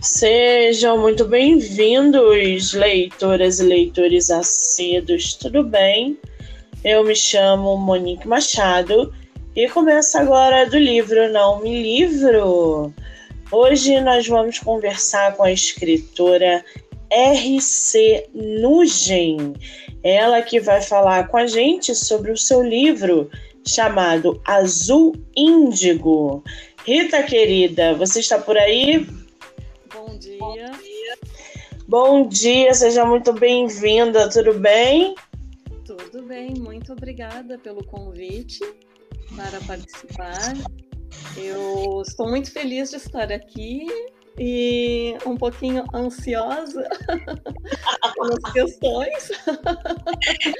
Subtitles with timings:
[0.00, 6.18] Sejam muito bem-vindos, leitoras e leitores acedos, tudo bem?
[6.82, 9.12] Eu me chamo Monique Machado
[9.56, 12.92] e começo agora do livro Não Me Livro.
[13.50, 16.64] Hoje nós vamos conversar com a escritora
[17.10, 18.28] R.C.
[18.34, 19.54] Nugem,
[20.02, 23.30] ela que vai falar com a gente sobre o seu livro
[23.66, 26.42] chamado Azul Índigo.
[26.86, 29.06] Rita querida, você está por aí?
[29.90, 30.70] Bom dia.
[31.88, 35.14] Bom dia, seja muito bem-vinda, tudo bem?
[35.86, 38.60] Tudo bem, muito obrigada pelo convite
[39.34, 40.52] para participar.
[41.38, 43.86] Eu estou muito feliz de estar aqui
[44.38, 46.86] e um pouquinho ansiosa
[48.14, 49.30] pelas questões.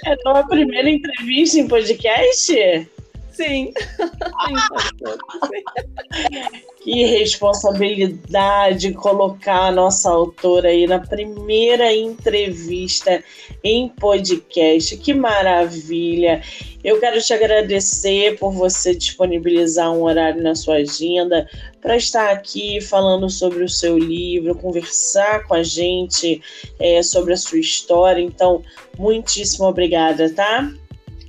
[0.06, 2.88] É a tua primeira entrevista em podcast?
[3.34, 3.72] Sim.
[6.82, 13.22] que responsabilidade colocar a nossa autora aí na primeira entrevista
[13.62, 14.96] em podcast.
[14.98, 16.42] Que maravilha!
[16.84, 21.48] Eu quero te agradecer por você disponibilizar um horário na sua agenda
[21.80, 26.42] para estar aqui falando sobre o seu livro, conversar com a gente
[26.78, 28.20] é, sobre a sua história.
[28.20, 28.62] Então,
[28.98, 30.70] muitíssimo obrigada, tá?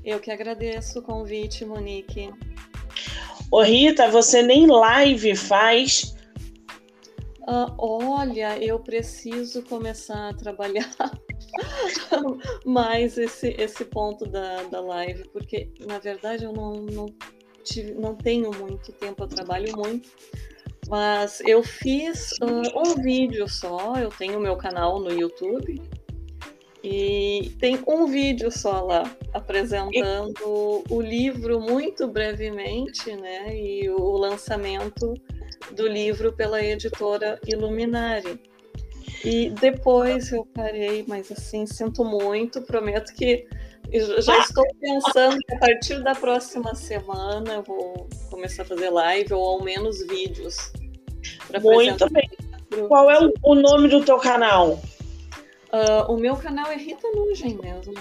[0.06, 2.32] Eu que agradeço o convite, Monique.
[3.50, 6.16] Ô Rita, você nem live faz?
[7.42, 10.92] Uh, olha, eu preciso começar a trabalhar
[12.64, 17.08] mais esse, esse ponto da, da live, porque na verdade eu não, não,
[17.64, 20.08] tive, não tenho muito tempo, eu trabalho muito.
[20.88, 25.82] Mas eu fiz uh, um vídeo só, eu tenho meu canal no YouTube,
[26.88, 33.58] e tem um vídeo só lá, apresentando o livro muito brevemente, né?
[33.58, 35.16] E o lançamento
[35.72, 38.40] do livro pela editora Iluminari.
[39.24, 43.48] E depois eu parei, mas assim, sinto muito, prometo que
[44.20, 49.34] já estou pensando que a partir da próxima semana eu vou começar a fazer live
[49.34, 50.72] ou ao menos vídeos.
[51.64, 52.30] Muito bem.
[52.88, 54.80] Qual é o nome do teu canal?
[55.76, 57.94] Uh, o meu canal é Rita Nugem mesmo.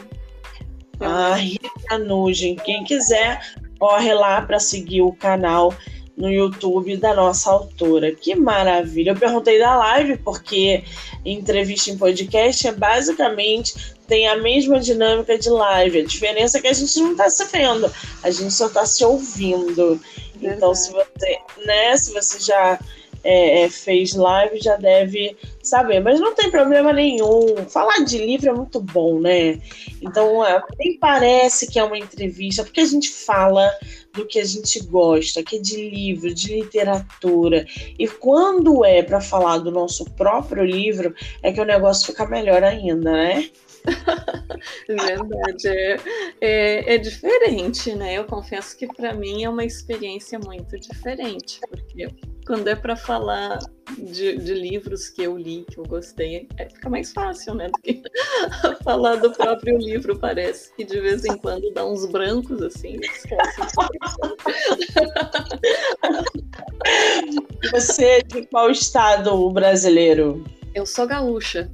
[1.01, 2.55] Ah, Rita Nugem.
[2.55, 3.41] Quem quiser,
[3.81, 5.75] corre lá para seguir o canal
[6.17, 8.15] no YouTube da nossa autora.
[8.15, 9.11] Que maravilha!
[9.11, 10.85] Eu perguntei da live porque
[11.25, 13.75] entrevista em podcast é basicamente
[14.07, 15.99] tem a mesma dinâmica de live.
[15.99, 17.93] A diferença é que a gente não está se vendo,
[18.23, 20.01] a gente só está se ouvindo.
[20.37, 20.57] Verdade.
[20.57, 22.79] Então, se você, né, se você já
[23.25, 27.57] é, é, fez live já deve saber, mas não tem problema nenhum.
[27.69, 29.61] Falar de livro é muito bom, né?
[30.03, 33.71] Então, é, nem parece que é uma entrevista, porque a gente fala
[34.13, 37.67] do que a gente gosta, que é de livro, de literatura.
[37.99, 42.63] E quando é para falar do nosso próprio livro, é que o negócio fica melhor
[42.63, 43.51] ainda, né?
[44.89, 45.97] Verdade, é,
[46.41, 48.15] é, é, diferente, né?
[48.15, 52.09] Eu confesso que para mim é uma experiência muito diferente, porque
[52.47, 53.59] quando é para falar
[53.97, 57.69] de, de, livros que eu li, que eu gostei, é, fica mais fácil, né?
[57.69, 58.03] Do que
[58.85, 63.61] falar do próprio livro, parece que de vez em quando dá uns brancos assim, esquece.
[67.73, 70.45] Você é de qual estado brasileiro?
[70.75, 71.71] Eu sou gaúcha.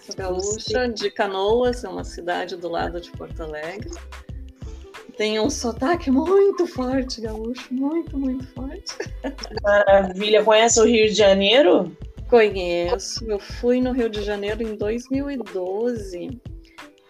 [0.00, 3.90] Sou gaúcha de Canoas, é uma cidade do lado de Porto Alegre.
[5.16, 8.94] Tem um sotaque muito forte, gaúcho, muito, muito forte.
[9.62, 10.44] Maravilha.
[10.44, 11.96] Conhece o Rio de Janeiro?
[12.28, 13.24] Conheço.
[13.24, 16.40] Eu fui no Rio de Janeiro em 2012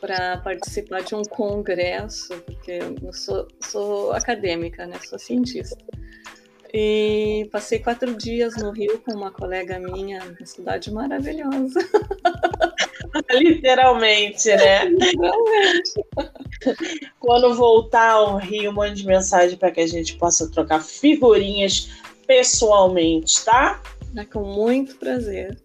[0.01, 4.97] para participar de um congresso, porque eu sou, sou acadêmica, né?
[5.05, 5.77] Sou cientista.
[6.73, 11.81] E passei quatro dias no Rio com uma colega minha, uma cidade maravilhosa.
[13.33, 14.85] Literalmente, né?
[14.87, 15.93] Literalmente.
[17.19, 21.91] Quando voltar ao Rio, mande mensagem para que a gente possa trocar figurinhas
[22.27, 23.81] pessoalmente, tá?
[24.17, 25.59] É com muito prazer.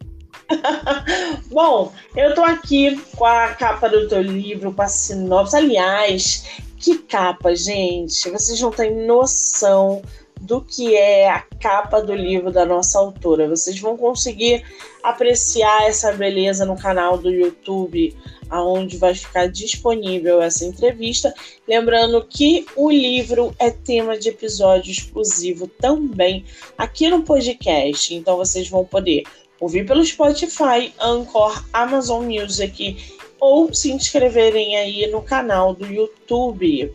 [1.49, 5.55] Bom, eu tô aqui com a capa do teu livro, com a sinopse.
[5.55, 6.45] Aliás,
[6.77, 8.29] que capa, gente!
[8.29, 10.01] Vocês não têm noção
[10.41, 13.47] do que é a capa do livro da nossa autora.
[13.47, 14.65] Vocês vão conseguir
[15.03, 18.15] apreciar essa beleza no canal do YouTube,
[18.49, 21.33] aonde vai ficar disponível essa entrevista.
[21.67, 26.45] Lembrando que o livro é tema de episódio exclusivo também
[26.77, 28.13] aqui no podcast.
[28.13, 29.23] Então vocês vão poder
[29.59, 32.97] ouvir pelo Spotify, Anchor, Amazon Music
[33.39, 36.93] ou se inscreverem aí no canal do YouTube.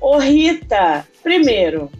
[0.00, 1.90] Ô Rita, primeiro,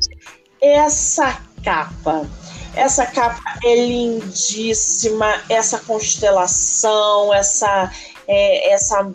[0.61, 2.29] essa capa.
[2.75, 7.91] Essa capa é lindíssima, essa constelação, essa,
[8.27, 9.11] é, essa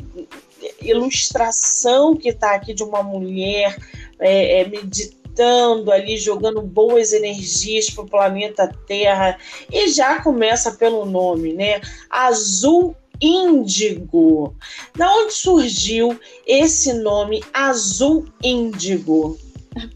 [0.82, 3.78] ilustração que está aqui de uma mulher
[4.20, 9.38] é, é, meditando ali, jogando boas energias para o planeta Terra.
[9.72, 11.82] E já começa pelo nome, né?
[12.10, 14.56] Azul Índigo.
[14.96, 19.38] Da onde surgiu esse nome Azul Índigo?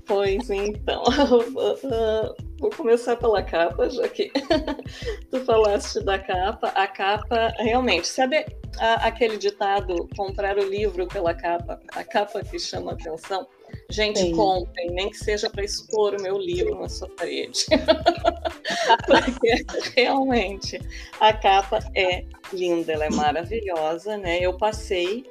[0.06, 1.04] Pois então,
[2.60, 4.32] vou começar pela capa, já que
[5.32, 6.68] tu falaste da capa.
[6.70, 8.46] A capa, realmente, sabe
[8.78, 13.48] a, aquele ditado, comprar o livro pela capa, a capa que chama atenção?
[13.90, 14.36] Gente, Sim.
[14.36, 17.66] comprem, nem que seja para expor o meu livro na sua parede.
[19.06, 19.66] Porque
[19.96, 20.80] realmente
[21.20, 24.40] a capa é linda, ela é maravilhosa, né?
[24.42, 25.24] Eu passei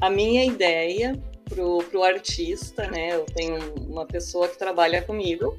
[0.00, 1.18] a minha ideia
[1.48, 3.14] pro, pro artista, né?
[3.14, 3.58] Eu tenho
[3.88, 5.56] uma pessoa que trabalha comigo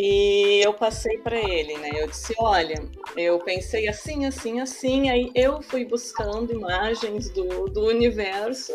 [0.00, 1.90] e eu passei para ele, né?
[1.92, 2.76] Eu disse, olha,
[3.16, 5.10] eu pensei assim, assim, assim.
[5.10, 8.74] Aí eu fui buscando imagens do, do universo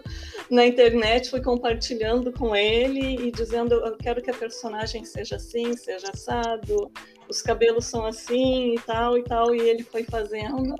[0.50, 5.76] na internet, fui compartilhando com ele e dizendo, eu quero que a personagem seja assim,
[5.76, 6.90] seja assado,
[7.28, 9.54] os cabelos são assim e tal e tal.
[9.54, 10.74] E ele foi fazendo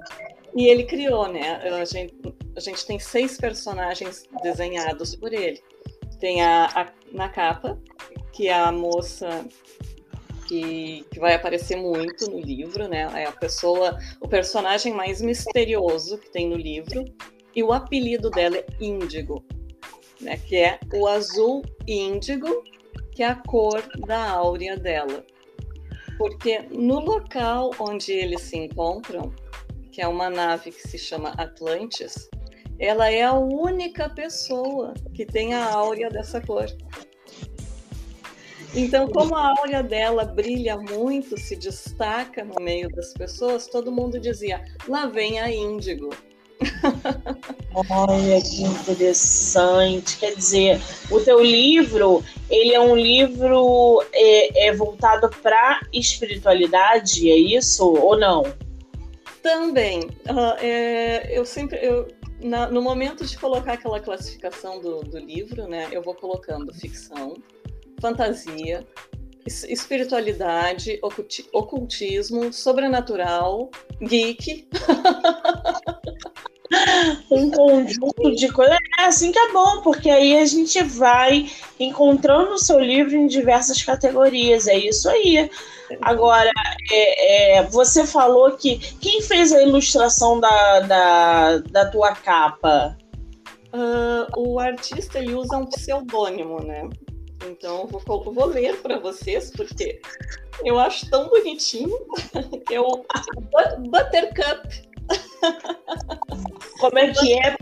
[0.57, 1.57] e ele criou, né?
[1.71, 2.15] A gente,
[2.57, 5.63] a gente tem seis personagens desenhados por ele.
[6.19, 7.79] Tem a, a na capa,
[8.33, 9.47] que é a moça
[10.49, 13.09] que, que, vai aparecer muito no livro, né?
[13.15, 17.05] É a pessoa, o personagem mais misterioso que tem no livro,
[17.55, 19.45] e o apelido dela é Índigo,
[20.21, 20.37] né?
[20.39, 22.63] Que é o azul índigo,
[23.13, 25.25] que é a cor da áurea dela.
[26.19, 29.33] Porque no local onde eles se encontram,
[29.91, 32.29] que é uma nave que se chama Atlantis,
[32.79, 36.67] ela é a única pessoa que tem a áurea dessa cor.
[38.75, 44.19] Então, como a áurea dela brilha muito, se destaca no meio das pessoas, todo mundo
[44.19, 46.11] dizia: lá vem a Índigo.
[47.75, 50.17] Olha que interessante.
[50.19, 50.81] Quer dizer,
[51.11, 58.19] o teu livro ele é um livro é, é voltado para espiritualidade, é isso ou
[58.19, 58.45] não?
[59.43, 60.01] Também.
[60.01, 61.79] Uh, é, eu sempre.
[61.83, 62.09] Eu,
[62.41, 67.37] na, no momento de colocar aquela classificação do, do livro, né, eu vou colocando ficção,
[68.03, 68.85] fantasia,
[69.47, 71.01] espiritualidade,
[71.53, 73.71] ocultismo, sobrenatural,
[74.01, 74.69] geek.
[77.31, 78.77] um conjunto de coisas.
[78.99, 83.29] É assim que é bom, porque aí a gente vai encontrando o seu livro em
[83.29, 84.67] diversas categorias.
[84.67, 85.49] É isso aí.
[86.01, 86.51] Agora,
[86.91, 88.79] é, é, você falou que.
[89.01, 92.97] Quem fez a ilustração da, da, da tua capa?
[93.73, 96.89] Uh, o artista ele usa um pseudônimo, né?
[97.49, 100.01] Então, eu vou, vou ler para vocês, porque
[100.65, 101.99] eu acho tão bonitinho.
[102.71, 103.05] é o
[103.89, 104.93] Buttercup.
[106.81, 107.57] Como é que é?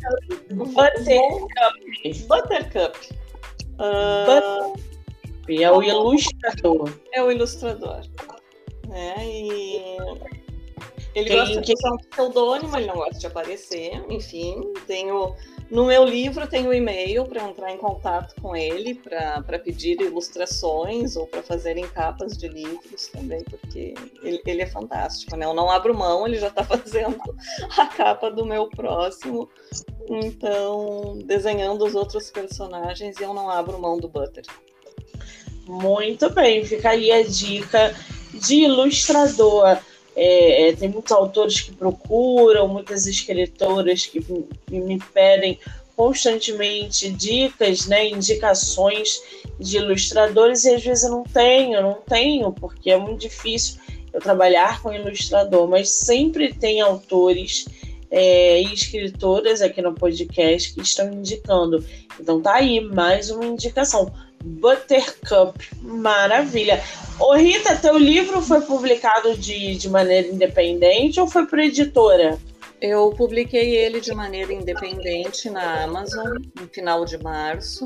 [0.51, 1.49] Buttercup.
[2.29, 3.21] Buttercup.
[3.79, 4.75] Uh,
[5.49, 6.93] é o ilustrador.
[7.13, 8.03] É o ilustrador.
[8.87, 9.15] Né?
[9.27, 9.97] E
[11.15, 14.05] ele Quem, gosta de usar um pseudônimo, ele não gosta de aparecer.
[14.09, 15.35] Enfim, tenho
[15.71, 20.01] no meu livro tem o um e-mail para entrar em contato com ele, para pedir
[20.01, 25.47] ilustrações ou para fazerem capas de livros também, porque ele, ele, é fantástico, né?
[25.47, 27.17] Eu não abro mão, ele já está fazendo
[27.79, 29.49] a capa do meu próximo,
[30.09, 34.45] então desenhando os outros personagens e eu não abro mão do Butter.
[35.69, 37.95] Muito bem, fica aí a dica
[38.35, 39.79] de ilustrador.
[40.17, 44.21] É, é, tem muitos autores que procuram, muitas escritoras que
[44.69, 45.59] me pedem
[45.97, 49.21] constantemente dicas, né, indicações
[49.59, 53.79] de ilustradores e às vezes eu não tenho, não tenho, porque é muito difícil
[54.13, 57.67] eu trabalhar com ilustrador, mas sempre tem autores
[58.11, 61.85] é, e escritoras aqui no podcast que estão indicando.
[62.19, 64.11] Então tá aí mais uma indicação.
[64.43, 66.83] Buttercup, maravilha.
[67.19, 72.39] Ô Rita, teu livro foi publicado de, de maneira independente ou foi por editora?
[72.81, 77.85] Eu publiquei ele de maneira independente na Amazon no final de março.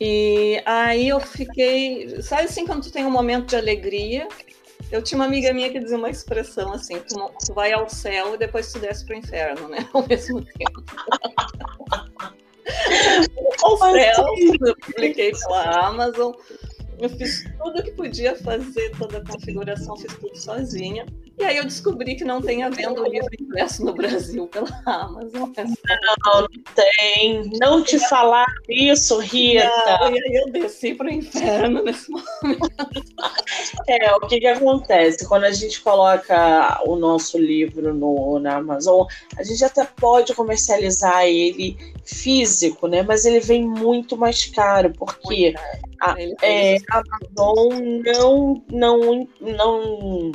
[0.00, 2.22] E aí eu fiquei.
[2.22, 4.28] Sabe assim, quando tu tem um momento de alegria?
[4.92, 8.38] Eu tinha uma amiga minha que dizia uma expressão assim: tu, vai ao céu e
[8.38, 9.86] depois tu desce pro inferno, né?
[9.92, 10.84] Ao mesmo tempo.
[14.66, 16.32] Eu publiquei pela Amazon.
[17.00, 21.06] Eu fiz tudo que podia fazer, toda a configuração, fiz tudo sozinha.
[21.38, 24.68] E aí eu descobri que não tem a venda o livro impresso no Brasil pela
[24.84, 25.48] Amazon.
[25.56, 27.50] Não, não tem.
[27.60, 29.70] Não te falar isso, Rita.
[30.00, 32.26] Não, e aí eu desci para o inferno nesse momento.
[33.86, 35.28] É, o que, que acontece?
[35.28, 41.24] Quando a gente coloca o nosso livro no, na Amazon, a gente até pode comercializar
[41.24, 43.02] ele físico, né?
[43.02, 45.54] Mas ele vem muito mais caro, porque
[46.00, 50.32] a, é, a Amazon não, não, não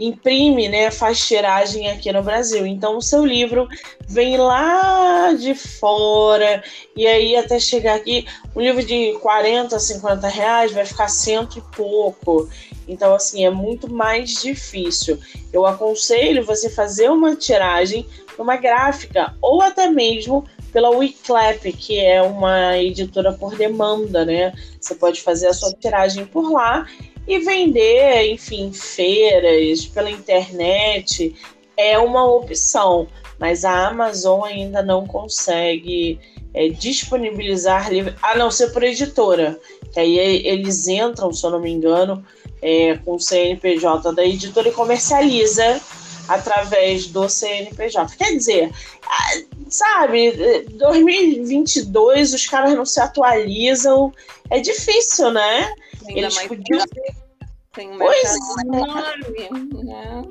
[0.00, 2.66] imprime, né, faz tiragem aqui no Brasil.
[2.66, 3.68] Então o seu livro
[4.08, 6.62] vem lá de fora
[6.96, 11.76] e aí até chegar aqui, um livro de 40, 50 reais vai ficar cento e
[11.76, 12.48] pouco.
[12.88, 15.18] Então assim é muito mais difícil.
[15.52, 18.06] Eu aconselho você fazer uma tiragem,
[18.38, 24.52] uma gráfica ou até mesmo pela Wiclap, que é uma editora por demanda, né?
[24.80, 26.86] Você pode fazer a sua tiragem por lá
[27.26, 31.34] e vender, enfim, feiras pela internet
[31.76, 33.06] é uma opção,
[33.38, 36.18] mas a Amazon ainda não consegue
[36.54, 39.58] é, disponibilizar livros, a não ser por editora,
[39.92, 42.24] que aí eles entram, se eu não me engano,
[42.60, 45.80] é, com o CNPJ da editora e comercializa
[46.28, 48.16] através do CNPJ.
[48.16, 48.72] Quer dizer,
[49.68, 50.32] sabe,
[50.72, 54.12] 2022 os caras não se atualizam,
[54.50, 55.72] é difícil, né?
[56.06, 56.84] Ainda Eles mais podiam...
[57.74, 58.22] tem um é.
[58.62, 60.24] enorme, né?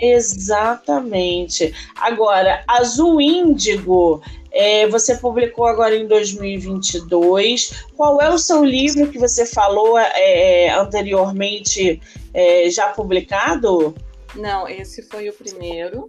[0.00, 1.74] Exatamente.
[1.96, 4.22] Agora, Azul Índigo,
[4.52, 7.84] é, você publicou agora em 2022.
[7.96, 12.00] Qual é o seu livro que você falou é, anteriormente
[12.32, 13.94] é, já publicado?
[14.34, 16.06] Não, esse foi o primeiro.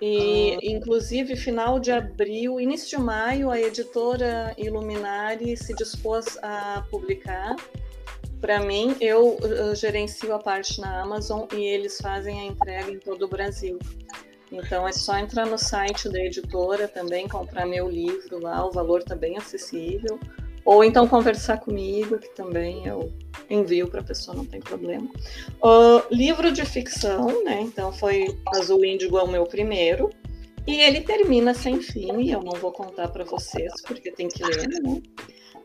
[0.00, 0.58] E, ah.
[0.62, 7.56] inclusive, final de abril, início de maio, a editora Iluminari se dispôs a publicar
[8.44, 12.98] para mim, eu uh, gerencio a parte na Amazon e eles fazem a entrega em
[12.98, 13.78] todo o Brasil.
[14.52, 19.00] Então é só entrar no site da editora também, comprar meu livro lá, o valor
[19.00, 20.20] está bem acessível.
[20.64, 23.12] Ou então conversar comigo, que também eu
[23.50, 25.08] envio para a pessoa, não tem problema.
[25.62, 27.60] Uh, livro de ficção, né?
[27.60, 30.10] Então foi Azul Índigo é o meu primeiro.
[30.66, 34.42] E ele termina sem fim, e eu não vou contar para vocês, porque tem que
[34.42, 35.02] ler, né?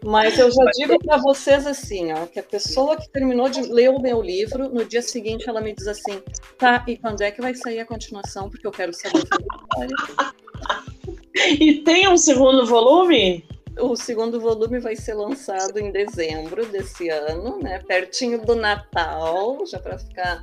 [0.03, 3.89] Mas eu já digo para vocês assim, ó, que a pessoa que terminou de ler
[3.89, 6.21] o meu livro, no dia seguinte ela me diz assim,
[6.57, 8.49] tá, e quando é que vai sair a continuação?
[8.49, 10.39] Porque eu quero saber a história.
[11.59, 13.45] E tem um segundo volume?
[13.81, 17.79] O segundo volume vai ser lançado em dezembro desse ano, né?
[17.87, 20.41] Pertinho do Natal, já para ficar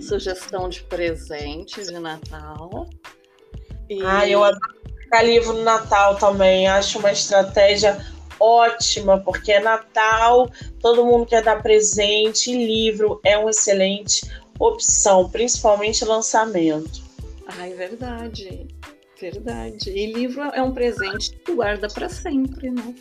[0.00, 2.88] sugestão de presente de Natal.
[3.88, 4.02] E...
[4.04, 6.66] Ah, eu adoro ficar livro no Natal também.
[6.66, 8.04] Acho uma estratégia
[8.40, 15.28] ótima, porque é Natal, todo mundo quer dar presente, e livro é uma excelente opção,
[15.28, 17.02] principalmente lançamento.
[17.46, 18.66] Ah, é verdade.
[19.22, 19.88] Verdade.
[19.90, 22.92] E livro é um presente que tu guarda para sempre, né?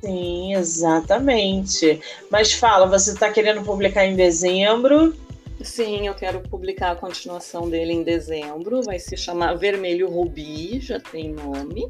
[0.00, 2.00] Sim, exatamente.
[2.30, 5.14] Mas fala, você está querendo publicar em dezembro?
[5.62, 8.82] Sim, eu quero publicar a continuação dele em dezembro.
[8.82, 11.86] Vai se chamar Vermelho Rubi, já tem nome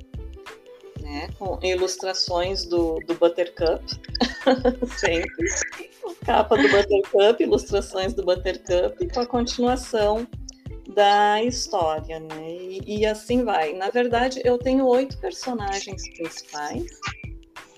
[1.08, 1.28] né?
[1.38, 3.82] Com ilustrações do, do Buttercup,
[4.98, 5.46] sempre.
[6.24, 10.26] Capa do Buttercup, ilustrações do Buttercup, com a continuação
[10.88, 12.50] da história, né?
[12.50, 13.74] E, e, assim vai.
[13.74, 16.86] Na verdade, eu tenho oito personagens principais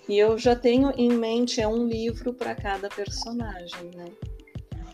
[0.09, 4.07] e eu já tenho em mente é um livro para cada personagem, né?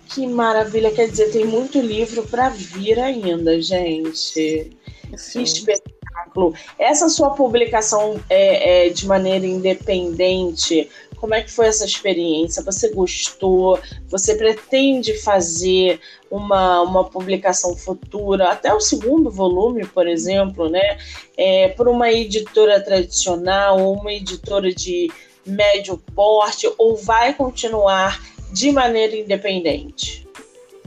[0.08, 0.92] Que maravilha!
[0.92, 4.70] Quer dizer, tem muito livro para vir ainda, gente.
[5.16, 5.38] Sim.
[5.38, 6.54] Que espetáculo!
[6.78, 12.62] Essa sua publicação é, é, de maneira independente, como é que foi essa experiência?
[12.62, 13.78] Você gostou?
[14.08, 20.98] Você pretende fazer uma, uma publicação futura, até o segundo volume, por exemplo, né?
[21.36, 25.10] É, por uma editora tradicional ou uma editora de
[25.46, 28.20] médio porte, ou vai continuar
[28.52, 30.26] de maneira independente?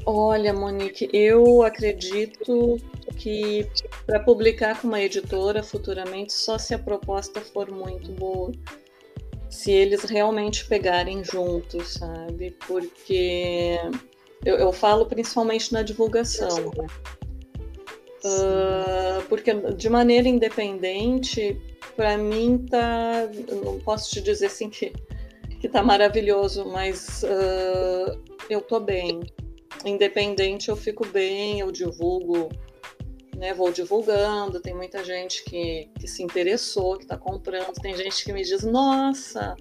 [0.05, 2.77] Olha, Monique, eu acredito
[3.17, 3.67] que
[4.05, 8.51] para publicar com uma editora futuramente só se a proposta for muito boa.
[9.49, 12.55] Se eles realmente pegarem juntos, sabe?
[12.67, 13.77] Porque
[14.45, 16.71] eu, eu falo principalmente na divulgação.
[16.77, 16.87] Né?
[18.23, 21.59] Uh, porque de maneira independente,
[21.95, 23.29] para mim tá.
[23.63, 24.93] Não posso te dizer assim que,
[25.59, 29.21] que tá maravilhoso, mas uh, eu tô bem.
[29.85, 32.49] Independente, eu fico bem, eu divulgo
[33.39, 38.23] né, vou divulgando, tem muita gente que, que se interessou, que está comprando, tem gente
[38.23, 39.55] que me diz, nossa,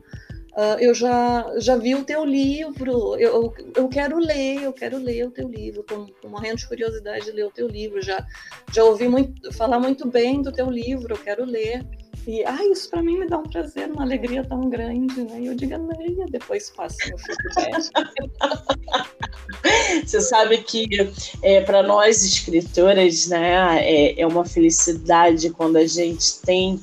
[0.59, 5.25] Uh, eu já, já vi o teu livro, eu, eu quero ler, eu quero ler
[5.25, 8.27] o teu livro, estou morrendo de curiosidade de ler o teu livro, já,
[8.73, 11.87] já ouvi muito, falar muito bem do teu livro, eu quero ler.
[12.29, 15.41] E ah, isso para mim me dá um prazer, uma alegria tão grande, né?
[15.41, 17.89] E eu digo, leia, depois passo o feedback.
[20.05, 20.87] Você sabe que
[21.43, 26.79] é, para nós escritoras, né, é, é uma felicidade quando a gente tem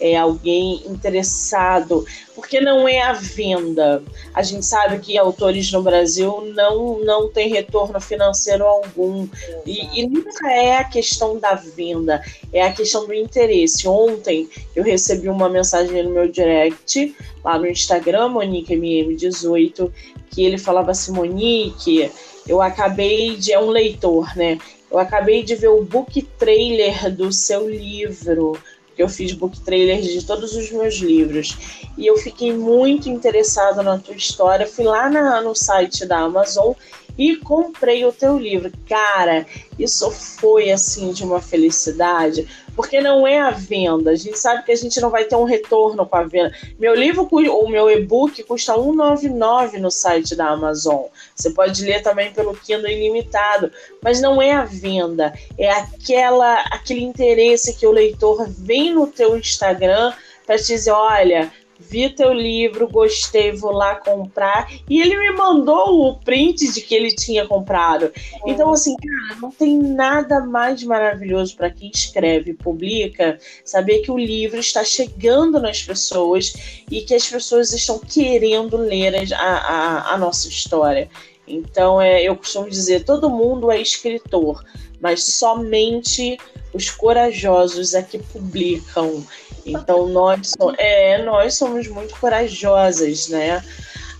[0.00, 2.04] é, alguém interessado,
[2.38, 4.00] porque não é a venda.
[4.32, 9.26] A gente sabe que autores no Brasil não, não têm retorno financeiro algum.
[9.66, 13.88] E, e, nunca é a questão da venda, é a questão do interesse.
[13.88, 17.12] Ontem eu recebi uma mensagem no meu direct,
[17.44, 19.90] lá no Instagram, MoniqueMM18,
[20.30, 22.08] que ele falava assim: Monique,
[22.46, 23.52] eu acabei de.
[23.52, 24.60] É um leitor, né?
[24.88, 28.56] Eu acabei de ver o book trailer do seu livro
[28.98, 31.56] que eu fiz book trailers de todos os meus livros.
[31.96, 34.66] E eu fiquei muito interessada na tua história.
[34.66, 36.72] Fui lá na, no site da Amazon
[37.18, 38.70] e comprei o teu livro.
[38.88, 39.44] Cara,
[39.76, 44.12] isso foi assim de uma felicidade, porque não é a venda.
[44.12, 46.54] A gente sabe que a gente não vai ter um retorno com a venda.
[46.78, 51.06] Meu livro, o meu e-book custa 1,99 no site da Amazon.
[51.34, 57.02] Você pode ler também pelo Kindle ilimitado, mas não é a venda, é aquela aquele
[57.02, 60.12] interesse que o leitor vem no teu Instagram
[60.46, 64.70] para te dizer, olha, vi teu livro, gostei, vou lá comprar.
[64.88, 68.12] E ele me mandou o print de que ele tinha comprado.
[68.46, 74.10] Então, assim, cara, não tem nada mais maravilhoso para quem escreve e publica saber que
[74.10, 80.14] o livro está chegando nas pessoas e que as pessoas estão querendo ler a, a,
[80.14, 81.08] a nossa história.
[81.46, 84.62] Então, é, eu costumo dizer: todo mundo é escritor,
[85.00, 86.38] mas somente
[86.72, 89.24] os corajosos é que publicam.
[89.72, 93.62] Então nós, é, nós somos muito corajosas, né?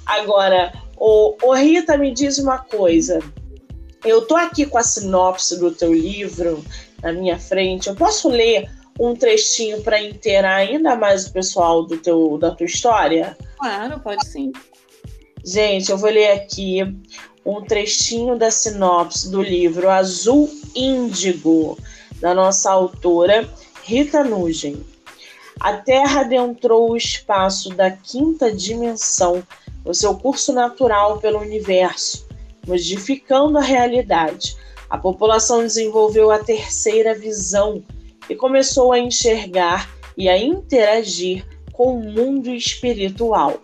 [0.04, 3.20] Agora, o, o Rita me diz uma coisa.
[4.04, 6.64] Eu tô aqui com a sinopse do teu livro
[7.02, 7.88] na minha frente.
[7.88, 12.66] Eu posso ler um trechinho para inteirar ainda mais o pessoal do teu, da tua
[12.66, 13.36] história?
[13.58, 14.52] Claro, pode sim.
[15.44, 16.80] Gente, eu vou ler aqui
[17.44, 21.78] um trechinho da sinopse do livro Azul Índigo,
[22.20, 23.48] da nossa autora
[23.84, 24.78] Rita Nugent.
[25.60, 29.42] A Terra adentrou o espaço da quinta dimensão
[29.84, 32.28] no seu curso natural pelo universo,
[32.64, 34.56] modificando a realidade.
[34.88, 37.82] A população desenvolveu a terceira visão
[38.30, 43.60] e começou a enxergar e a interagir com o mundo espiritual.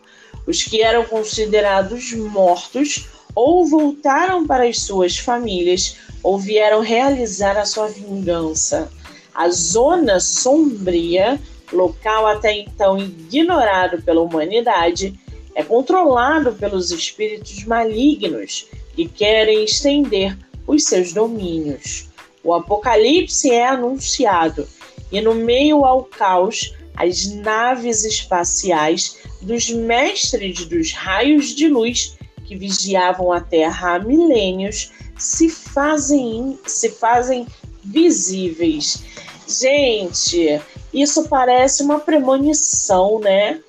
[0.48, 7.64] Os que eram considerados mortos ou voltaram para as suas famílias ou vieram realizar a
[7.64, 8.90] sua vingança.
[9.34, 11.40] A zona sombria
[11.72, 15.18] local até então ignorado pela humanidade,
[15.54, 22.08] é controlado pelos espíritos malignos que querem estender os seus domínios.
[22.42, 24.66] O apocalipse é anunciado
[25.10, 32.56] e, no meio ao caos, as naves espaciais dos mestres dos raios de luz que
[32.56, 37.46] vigiavam a Terra há milênios se fazem, se fazem
[37.82, 39.02] visíveis.
[39.48, 40.60] Gente,
[40.94, 43.60] isso parece uma premonição, né?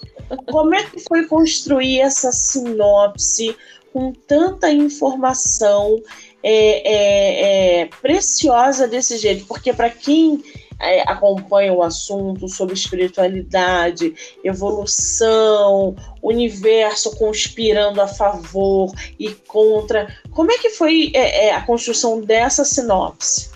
[0.51, 3.55] Como é que foi construir essa sinopse
[3.91, 6.01] com tanta informação
[6.43, 9.45] é, é, é, preciosa desse jeito?
[9.45, 10.43] Porque para quem
[10.79, 20.57] é, acompanha o assunto sobre espiritualidade, evolução, universo conspirando a favor e contra, como é
[20.57, 23.54] que foi é, é, a construção dessa sinopse?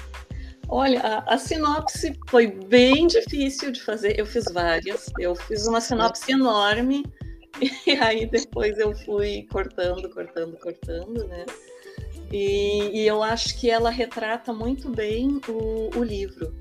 [0.71, 4.19] Olha, a, a, sinopse foi bem difícil de fazer.
[4.19, 5.11] Eu fiz várias.
[5.19, 7.03] Eu fiz uma sinopse enorme
[7.87, 11.45] e aí depois eu fui cortando, cortando, cortando, né?
[12.31, 16.55] E, e eu acho que ela retrata muito bem o, o livro.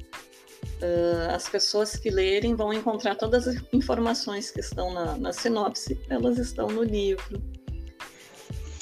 [0.81, 6.01] Uh, as pessoas que lerem vão encontrar todas as informações que estão na, na sinopse,
[6.09, 7.43] elas estão no livro.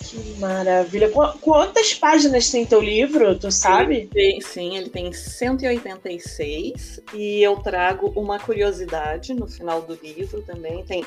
[0.08, 1.10] Que maravilha.
[1.40, 4.06] Quantas páginas tem teu livro, tu sabe?
[4.06, 10.84] Tem, sim, ele tem 186 e eu trago uma curiosidade no final do livro também.
[10.84, 11.04] Tem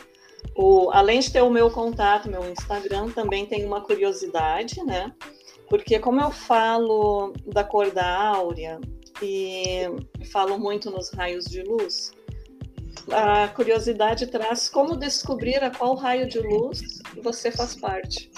[0.56, 5.14] o, além de ter o meu contato, meu Instagram, também tem uma curiosidade, né?
[5.70, 8.80] Porque como eu falo da cor da áurea
[9.22, 9.84] e
[10.32, 12.12] falo muito nos raios de luz,
[13.12, 18.32] a curiosidade traz como descobrir a qual raio de luz você faz parte.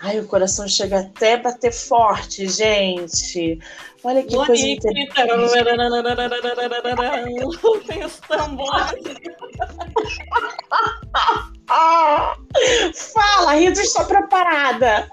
[0.02, 3.60] Ai, o coração chega até a bater forte, gente.
[4.02, 5.14] Olha que coisa interessante.
[7.86, 9.04] Tem os tambores.
[12.94, 15.08] Fala, Rita, estou preparada.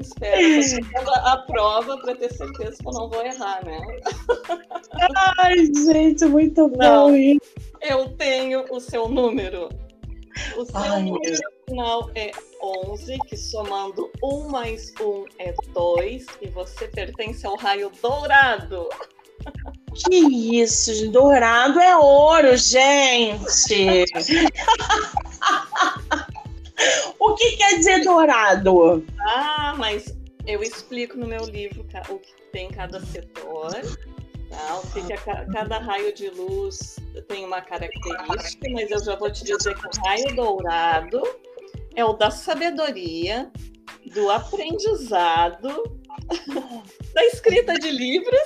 [0.00, 3.80] Espero a prova para ter certeza que eu não vou errar, né?
[5.38, 6.76] Ai, gente, muito bom.
[6.76, 7.10] Não,
[7.80, 9.68] eu tenho o seu número.
[10.56, 12.30] O seu Ai, número final é
[12.62, 18.88] 11, que somando 1 mais 1 é 2, e você pertence ao raio dourado.
[19.94, 24.04] Que isso, dourado é ouro, gente.
[27.18, 29.04] o que quer dizer dourado?
[29.20, 30.14] Ah, mas
[30.46, 33.72] eu explico no meu livro o que tem cada setor.
[34.50, 34.82] Tá?
[34.92, 35.02] Que
[35.52, 36.96] cada raio de luz
[37.28, 41.22] tem uma característica, mas eu já vou te dizer que o raio dourado
[41.94, 43.50] é o da sabedoria,
[44.12, 45.98] do aprendizado,
[47.14, 48.42] da escrita de livros.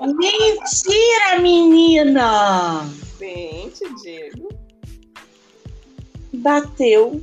[0.00, 2.88] Mentira, menina!
[3.18, 4.48] Sim, te digo.
[6.32, 7.22] Bateu.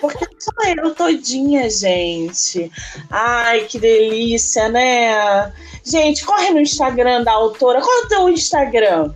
[0.00, 2.70] Porque sou eu todinha, gente.
[3.10, 5.52] Ai, que delícia, né?
[5.84, 7.80] Gente, corre no Instagram da autora.
[7.80, 9.12] Qual é o teu Instagram?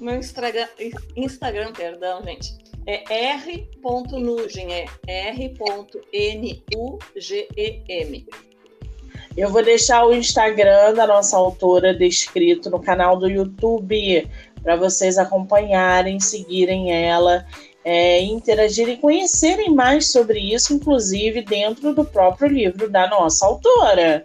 [0.00, 0.68] Meu Instagram,
[1.16, 3.04] Instagram, perdão, gente é
[3.36, 5.72] r.nugem, é r.nugem.
[9.36, 14.28] Eu vou deixar o Instagram da nossa autora descrito no canal do YouTube
[14.62, 17.44] para vocês acompanharem, seguirem ela,
[17.84, 24.24] é, interagirem, conhecerem mais sobre isso, inclusive dentro do próprio livro da nossa autora.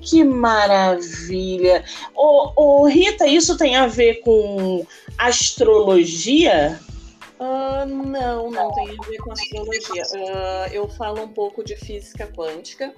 [0.00, 1.84] Que maravilha!
[2.14, 4.86] Ô, ô Rita, isso tem a ver com
[5.18, 6.80] astrologia?
[7.38, 10.02] Uh, não, não tem a ver com astrologia.
[10.14, 12.94] Uh, eu falo um pouco de física quântica.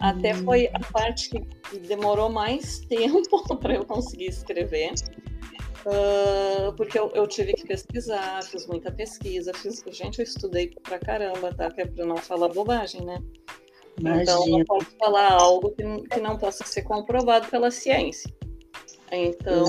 [0.00, 0.44] Até hum.
[0.44, 4.94] foi a parte que demorou mais tempo para eu conseguir escrever.
[5.80, 10.98] Uh, porque eu, eu, tive que pesquisar, fiz muita pesquisa, fiz, gente, eu estudei pra
[10.98, 11.70] caramba, tá?
[11.70, 13.22] Que é pra não falar bobagem, né?
[13.98, 14.22] Imagina.
[14.22, 18.30] Então não posso falar algo que, que não possa ser comprovado pela ciência.
[19.12, 19.66] Então,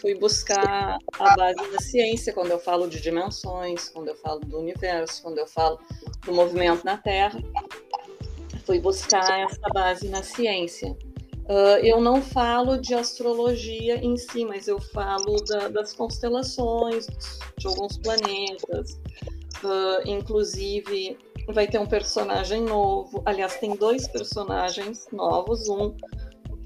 [0.00, 4.58] fui buscar a base da ciência quando eu falo de dimensões, quando eu falo do
[4.60, 5.80] universo, quando eu falo
[6.24, 7.42] do movimento na Terra.
[8.66, 10.96] Fui buscar essa base na ciência.
[11.48, 17.06] Uh, eu não falo de astrologia em si, mas eu falo da, das constelações,
[17.56, 19.00] de alguns planetas.
[19.62, 21.16] Uh, inclusive,
[21.48, 23.22] vai ter um personagem novo.
[23.24, 25.68] Aliás, tem dois personagens novos.
[25.68, 25.94] Um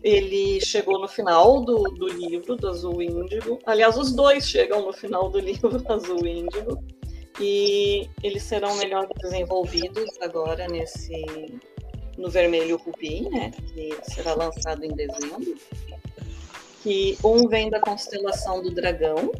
[0.03, 3.59] ele chegou no final do, do livro do Azul Índigo.
[3.67, 6.83] Aliás, os dois chegam no final do livro Azul Índigo.
[7.39, 11.25] E eles serão melhor desenvolvidos agora nesse
[12.17, 15.57] no Vermelho Rubi, né, que será lançado em dezembro.
[16.83, 19.33] Que um vem da constelação do Dragão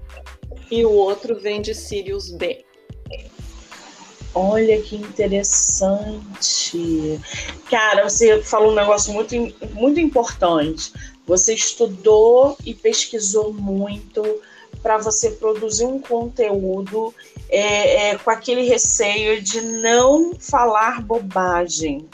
[0.71, 2.65] e o outro vem de Sirius B.
[4.35, 6.01] Olha que interessante.
[7.69, 9.35] Cara, você falou um negócio muito,
[9.73, 10.93] muito importante.
[11.27, 14.41] Você estudou e pesquisou muito
[14.83, 17.13] para você produzir um conteúdo
[17.49, 22.09] é, é, com aquele receio de não falar bobagem.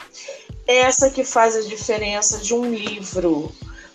[0.67, 3.51] Essa que faz a diferença de um livro.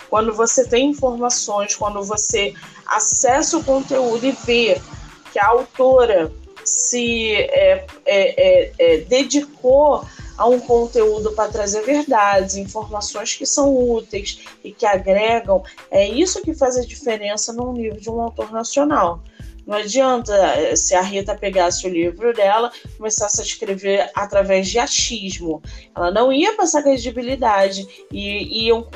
[0.09, 2.55] Quando você tem informações, quando você
[2.87, 4.81] acessa o conteúdo e vê
[5.33, 6.33] que a autora
[6.65, 10.05] se é, é, é, é dedicou
[10.37, 16.43] a um conteúdo para trazer verdades, informações que são úteis e que agregam, é isso
[16.43, 19.21] que faz a diferença num livro de um autor nacional.
[19.67, 24.79] Não adianta eh, se a Rita pegasse o livro dela começasse a escrever através de
[24.79, 25.63] achismo.
[25.95, 28.89] Ela não ia passar credibilidade e iam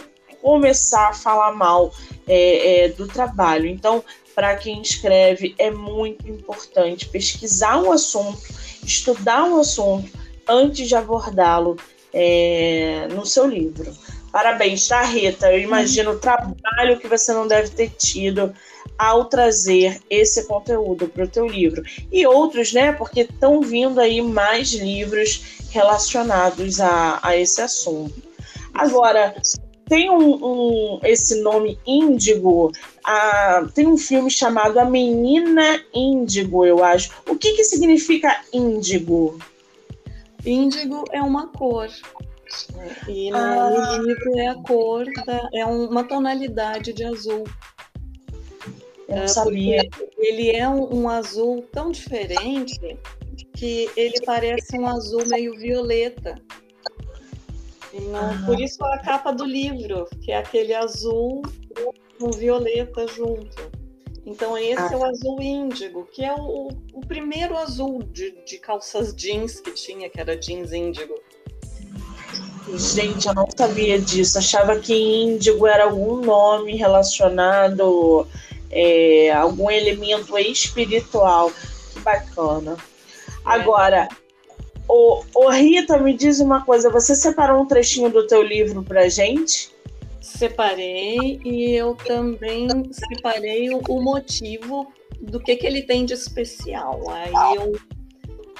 [0.42, 1.92] começar a falar mal
[2.26, 3.66] é, é, do trabalho.
[3.66, 4.02] Então,
[4.35, 8.42] para quem escreve, é muito importante pesquisar um assunto,
[8.85, 10.11] estudar um assunto
[10.48, 11.76] antes de abordá-lo
[12.12, 13.92] é, no seu livro.
[14.31, 15.50] Parabéns, tá, Rita?
[15.50, 18.55] Eu imagino o trabalho que você não deve ter tido
[18.98, 21.82] ao trazer esse conteúdo para o teu livro.
[22.11, 22.92] E outros, né?
[22.92, 28.22] Porque estão vindo aí mais livros relacionados a, a esse assunto.
[28.72, 29.35] Agora,
[29.88, 32.72] tem um, um, esse nome Índigo,
[33.04, 37.11] a, tem um filme chamado A Menina Índigo, eu acho.
[37.28, 39.38] O que, que significa Índigo?
[40.44, 41.88] Índigo é uma cor.
[43.09, 43.98] E no ah.
[43.98, 47.44] livro é a cor, da, é uma tonalidade de azul.
[49.09, 49.88] Eu não é, sabia.
[50.19, 52.99] Ele é um, um, azul tão diferente
[53.55, 56.40] que ele parece um azul meio violeta.
[57.92, 58.42] Não, ah.
[58.45, 61.42] Por isso a capa do livro, que é aquele azul
[62.19, 63.71] com violeta junto.
[64.25, 64.90] Então esse ah.
[64.92, 69.71] é o azul índigo, que é o, o primeiro azul de, de calças jeans que
[69.71, 71.14] tinha, que era jeans índigo.
[72.75, 74.38] Gente, eu não sabia disso.
[74.38, 78.27] Achava que índigo era algum nome relacionado
[78.70, 81.50] é, algum elemento espiritual.
[81.92, 82.76] Que bacana.
[83.44, 84.09] Agora,
[84.88, 86.90] o, o Rita, me diz uma coisa.
[86.90, 89.70] Você separou um trechinho do teu livro pra gente?
[90.20, 97.02] Separei e eu também separei o, o motivo do que, que ele tem de especial.
[97.09, 97.72] Aí eu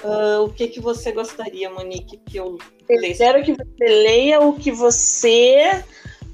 [0.05, 3.25] Uh, o que, que você gostaria, Monique, que eu lesse?
[3.25, 5.83] Eu quero que você leia o que você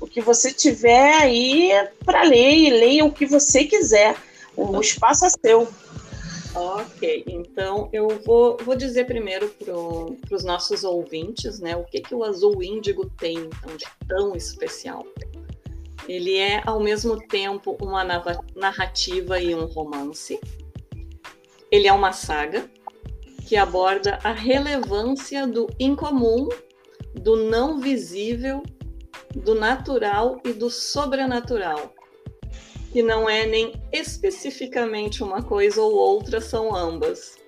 [0.02, 1.70] o que você tiver aí
[2.04, 4.16] para ler e leia o que você quiser.
[4.56, 5.68] O espaço é seu.
[6.54, 12.14] Ok, então eu vou, vou dizer primeiro para os nossos ouvintes, né, o que, que
[12.14, 15.06] o azul índigo tem então, de tão especial.
[16.08, 18.02] Ele é ao mesmo tempo uma
[18.56, 20.38] narrativa e um romance.
[21.70, 22.68] Ele é uma saga
[23.46, 26.48] que aborda a relevância do incomum,
[27.14, 28.62] do não visível,
[29.34, 31.92] do natural e do sobrenatural,
[32.92, 37.38] que não é nem especificamente uma coisa ou outra, são ambas.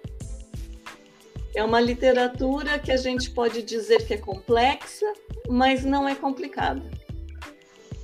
[1.55, 5.12] É uma literatura que a gente pode dizer que é complexa,
[5.49, 6.83] mas não é complicada.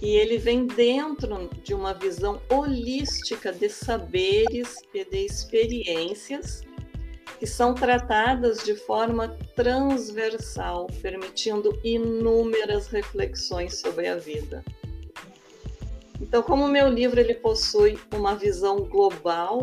[0.00, 6.62] E ele vem dentro de uma visão holística de saberes e de experiências
[7.38, 14.64] que são tratadas de forma transversal, permitindo inúmeras reflexões sobre a vida.
[16.20, 19.62] Então, como o meu livro ele possui uma visão global,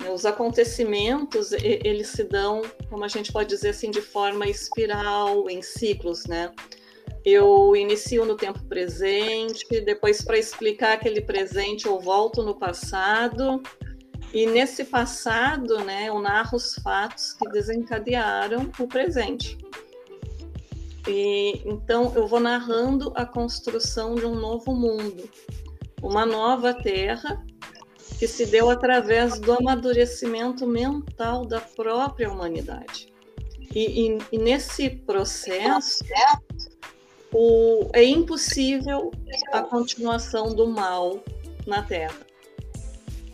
[0.00, 5.48] né, os acontecimentos eles se dão, como a gente pode dizer assim, de forma espiral,
[5.48, 6.52] em ciclos, né?
[7.24, 13.62] Eu inicio no tempo presente, depois para explicar aquele presente eu volto no passado,
[14.32, 19.58] e nesse passado, né, eu narro os fatos que desencadearam o presente.
[21.06, 25.28] E, então, eu vou narrando a construção de um novo mundo,
[26.02, 27.42] uma nova terra
[28.18, 33.12] que se deu através do amadurecimento mental da própria humanidade.
[33.74, 36.04] E, e, e nesse processo,
[37.32, 39.10] o, é impossível
[39.52, 41.22] a continuação do mal
[41.66, 42.27] na Terra.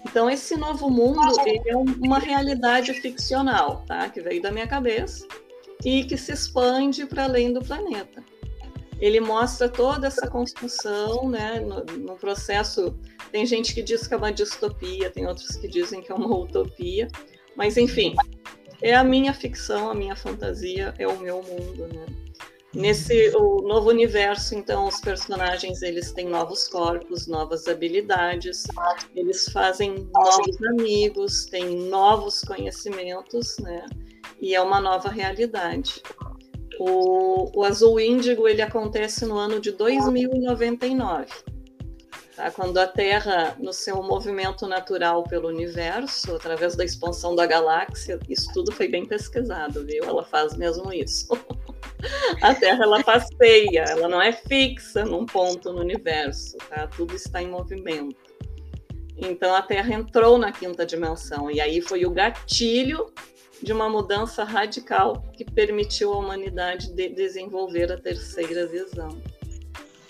[0.05, 1.21] Então, esse novo mundo
[1.67, 4.09] é uma realidade ficcional, tá?
[4.09, 5.27] Que veio da minha cabeça
[5.85, 8.23] e que se expande para além do planeta.
[9.01, 11.61] Ele mostra toda essa construção, né?
[11.61, 12.97] No, no, processo,
[13.33, 16.37] tem gente que diz que é uma distopia, tem outros que dizem que é uma
[16.37, 17.09] utopia,
[17.57, 18.15] mas enfim,
[18.81, 22.07] é a minha ficção, a minha fantasia, é o meu mundo, né?
[22.75, 28.65] Nesse o novo universo, então, os personagens eles têm novos corpos, novas habilidades,
[29.15, 33.87] eles fazem novos amigos, têm novos conhecimentos, né?
[34.41, 36.03] E é uma nova realidade.
[36.81, 41.27] O, o Azul Índigo ele acontece no ano de 2099,
[42.37, 42.51] tá?
[42.51, 48.53] quando a Terra, no seu movimento natural pelo universo, através da expansão da galáxia, isso
[48.53, 50.05] tudo foi bem pesquisado, viu?
[50.05, 51.29] Ela faz mesmo isso.
[52.43, 56.87] A Terra ela passeia, ela não é fixa num ponto no universo, tá?
[56.87, 58.17] Tudo está em movimento.
[59.17, 63.11] Então a Terra entrou na quinta dimensão e aí foi o gatilho
[63.63, 69.19] de uma mudança radical que permitiu à humanidade de desenvolver a terceira visão.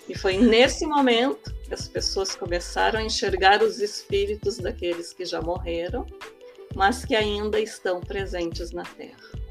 [0.09, 5.41] E foi nesse momento que as pessoas começaram a enxergar os espíritos daqueles que já
[5.41, 6.05] morreram,
[6.75, 9.45] mas que ainda estão presentes na Terra.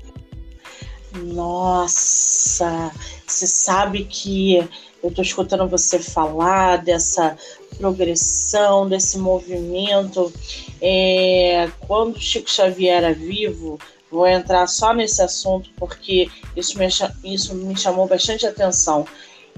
[1.17, 2.91] Nossa,
[3.27, 4.57] você sabe que
[5.03, 7.37] eu estou escutando você falar dessa
[7.77, 10.33] progressão, desse movimento.
[10.81, 13.79] É, quando Chico Xavier era vivo,
[14.11, 16.87] vou entrar só nesse assunto porque isso me,
[17.25, 19.07] isso me chamou bastante atenção.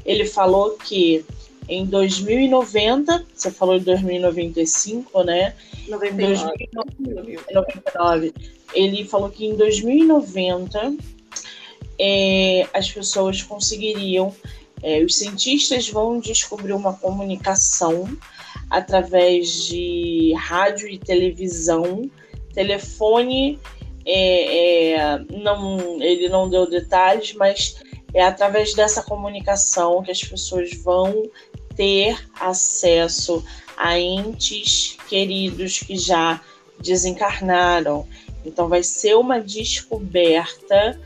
[0.04, 1.24] Ele falou que
[1.68, 5.54] em 2090, você falou em 2095, né?
[5.88, 6.68] 99.
[6.72, 8.34] 2099.
[8.72, 10.94] Ele falou que em 2090
[11.98, 14.34] é, as pessoas conseguiriam,
[14.82, 18.06] é, os cientistas vão descobrir uma comunicação
[18.70, 22.08] através de rádio e televisão,
[22.54, 23.58] telefone.
[24.04, 27.82] É, é não, ele não deu detalhes, mas
[28.14, 31.28] é através dessa comunicação que as pessoas vão
[31.76, 33.44] ter acesso
[33.76, 36.40] a entes queridos que já
[36.80, 38.06] desencarnaram.
[38.44, 40.98] Então, vai ser uma descoberta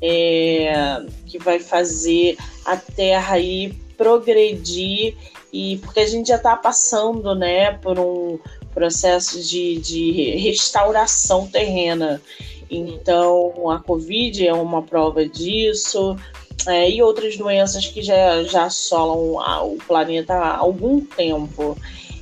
[0.00, 5.16] é, que vai fazer a Terra aí progredir
[5.52, 8.38] e porque a gente já está passando, né, por um
[8.72, 12.22] processo de, de restauração terrena.
[12.70, 16.16] Então, a Covid é uma prova disso,
[16.66, 21.76] é, e outras doenças que já, já assolam o planeta há algum tempo.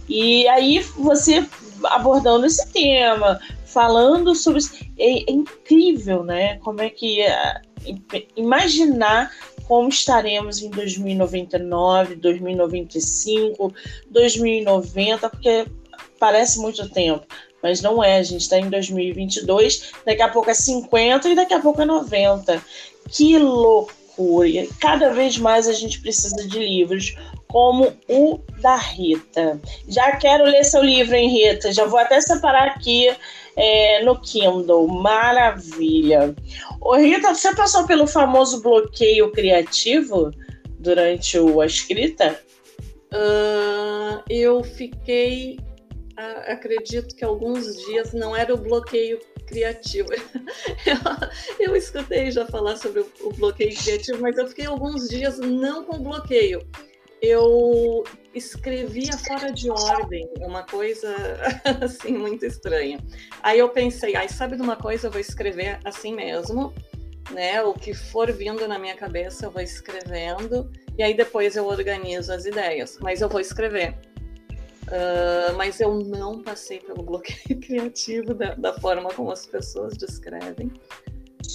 [0.09, 1.47] E aí você
[1.85, 4.63] abordando esse tema, falando sobre
[4.99, 6.59] é, é incrível, né?
[6.59, 7.61] Como é que é,
[8.37, 9.31] imaginar
[9.67, 13.75] como estaremos em 2099, 2095,
[14.11, 15.67] 2090, porque
[16.21, 17.27] parece muito tempo,
[17.63, 18.19] mas não é.
[18.19, 21.85] A gente está em 2022, daqui a pouco é 50 e daqui a pouco é
[21.85, 22.63] 90.
[23.11, 23.37] Que
[24.17, 24.67] loucura!
[24.81, 27.15] Cada vez mais a gente precisa de livros
[27.49, 29.61] como o da Rita.
[29.89, 31.73] Já quero ler seu livro, hein, Rita?
[31.73, 33.09] Já vou até separar aqui
[33.57, 34.89] é, no Kindle.
[34.89, 36.35] Maravilha.
[36.81, 40.31] Ô, Rita, você passou pelo famoso bloqueio criativo
[40.79, 42.39] durante a escrita?
[43.13, 45.59] Uh, eu fiquei,
[46.17, 50.09] acredito que alguns dias não era o bloqueio criativo.
[50.87, 55.39] Eu, eu escutei já falar sobre o, o bloqueio criativo, mas eu fiquei alguns dias
[55.39, 56.61] não com bloqueio.
[57.21, 61.15] Eu escrevia fora de ordem, uma coisa
[61.83, 62.99] assim muito estranha.
[63.43, 66.73] Aí eu pensei, ai, sabe de uma coisa, eu vou escrever assim mesmo,
[67.31, 67.63] né?
[67.63, 72.33] O que for vindo na minha cabeça, eu vou escrevendo e aí depois eu organizo
[72.33, 73.97] as ideias, mas eu vou escrever.
[74.87, 80.71] Uh, mas eu não passei pelo bloqueio criativo da, da forma como as pessoas descrevem.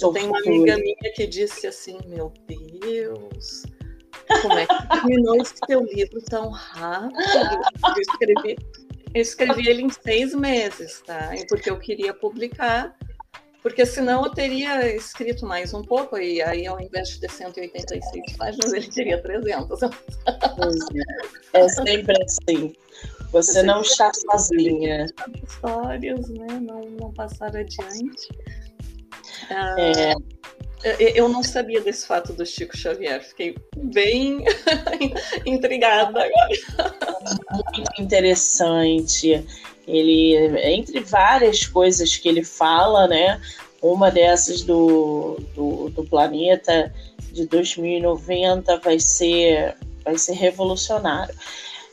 [0.00, 3.62] Eu tenho uma amiga minha que disse assim: Meu Deus,
[4.42, 7.18] como é que terminou esse teu livro tão rápido?
[7.84, 8.56] Eu escrevi,
[9.14, 11.30] eu escrevi ele em seis meses, tá?
[11.48, 12.96] Porque eu queria publicar,
[13.62, 18.36] porque senão eu teria escrito mais um pouco, e aí ao invés de ter 186
[18.36, 19.80] páginas, ele teria 300.
[21.52, 22.74] É sempre assim.
[23.32, 25.06] Você não está sozinha.
[25.42, 26.60] Histórias, né?
[26.60, 28.28] Não, não passar adiante.
[29.50, 30.14] Ah, é.
[30.98, 34.44] Eu não sabia desse fato do Chico Xavier, fiquei bem
[35.46, 36.92] intrigada agora.
[37.52, 39.44] Muito interessante.
[39.86, 43.40] Ele, entre várias coisas que ele fala, né?
[43.80, 46.92] Uma dessas do, do, do planeta
[47.32, 51.34] de 2090 vai ser, vai ser revolucionário.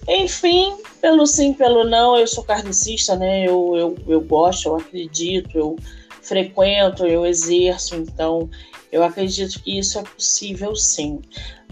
[0.07, 3.47] Enfim, pelo sim, pelo não, eu sou carnicista, né?
[3.47, 5.75] Eu, eu, eu gosto, eu acredito, eu
[6.21, 8.49] frequento, eu exerço, então
[8.91, 11.19] eu acredito que isso é possível sim.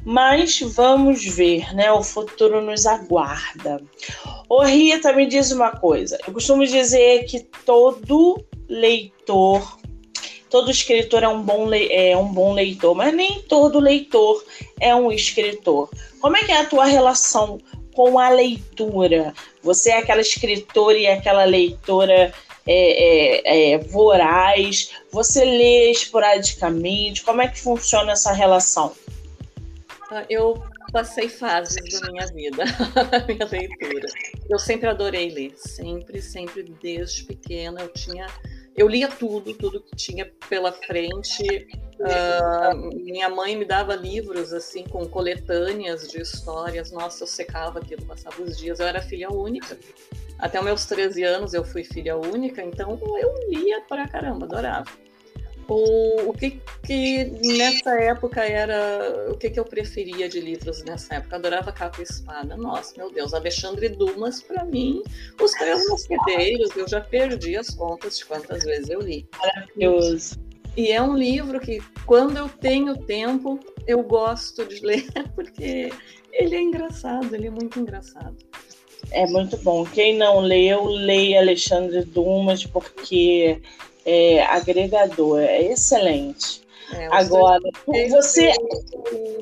[0.03, 1.91] Mas vamos ver, né?
[1.91, 3.81] O futuro nos aguarda.
[4.47, 6.17] Ô Rita, me diz uma coisa.
[6.25, 9.77] Eu costumo dizer que todo leitor,
[10.49, 14.41] todo escritor é um bom, é um bom leitor, mas nem todo leitor
[14.79, 15.89] é um escritor.
[16.21, 17.59] Como é que é a tua relação
[17.97, 19.33] com a leitura?
[19.63, 22.31] Você é aquela escritora e aquela leitora
[22.63, 24.91] é, é, é, voraz?
[25.11, 27.23] Você lê esporadicamente?
[27.23, 28.93] Como é que funciona essa relação?
[30.11, 32.65] Ah, eu passei fases da minha vida,
[33.27, 34.07] minha leitura.
[34.47, 38.27] Eu sempre adorei ler, sempre, sempre, desde pequena eu tinha
[38.77, 41.67] eu lia tudo, tudo que tinha pela frente.
[41.99, 46.91] Uh, minha mãe me dava livros assim com coletâneas de histórias.
[46.91, 48.79] Nossa, eu secava aquilo, passava os dias.
[48.79, 49.75] Eu era filha única.
[50.37, 54.85] Até meus 13 anos eu fui filha única, então eu lia pra caramba, adorava.
[55.69, 59.27] O, o que, que nessa época era.
[59.29, 61.35] O que, que eu preferia de livros nessa época?
[61.35, 62.55] Eu adorava Capa e Espada.
[62.55, 65.01] Nossa, meu Deus, Alexandre Dumas, para mim,
[65.41, 69.27] Os Três Mosqueteiros, eu já perdi as contas de quantas vezes eu li.
[69.37, 70.47] Maravilhoso.
[70.77, 75.91] E é um livro que, quando eu tenho tempo, eu gosto de ler, porque
[76.31, 78.37] ele é engraçado, ele é muito engraçado.
[79.11, 79.85] É muito bom.
[79.85, 83.61] Quem não leu, leia Alexandre Dumas, porque
[84.07, 86.61] é, agregador, é excelente.
[86.93, 87.59] É, Agora,
[88.09, 88.53] você.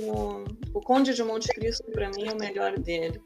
[0.09, 0.43] O,
[0.74, 3.22] o, Conde de Monte Cristo, para mim, é o melhor dele.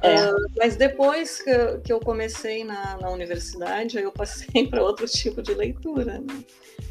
[0.00, 0.30] É.
[0.30, 4.80] Uh, mas depois que eu, que eu comecei na, na universidade, aí eu passei para
[4.80, 6.20] outro tipo de leitura.
[6.20, 6.44] Né?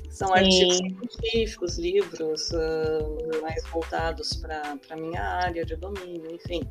[0.09, 0.33] São Sim.
[0.33, 6.67] artigos científicos, livros uh, mais voltados para a minha área de domínio, enfim.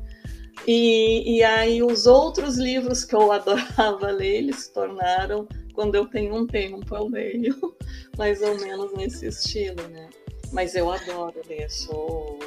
[0.65, 6.07] E, e aí os outros livros que eu adorava ler, eles se tornaram quando eu
[6.07, 7.75] tenho um tempo, eu leio,
[8.17, 10.09] mais ou menos nesse estilo, né?
[10.51, 12.39] Mas eu adoro ler, sou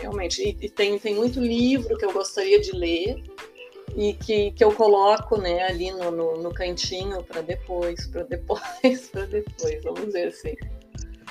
[0.00, 0.42] realmente.
[0.42, 3.22] E, e tem, tem muito livro que eu gostaria de ler
[3.96, 9.08] e que, que eu coloco né, ali no, no, no cantinho para depois, para depois,
[9.12, 9.82] para depois.
[9.82, 10.54] Vamos ver assim.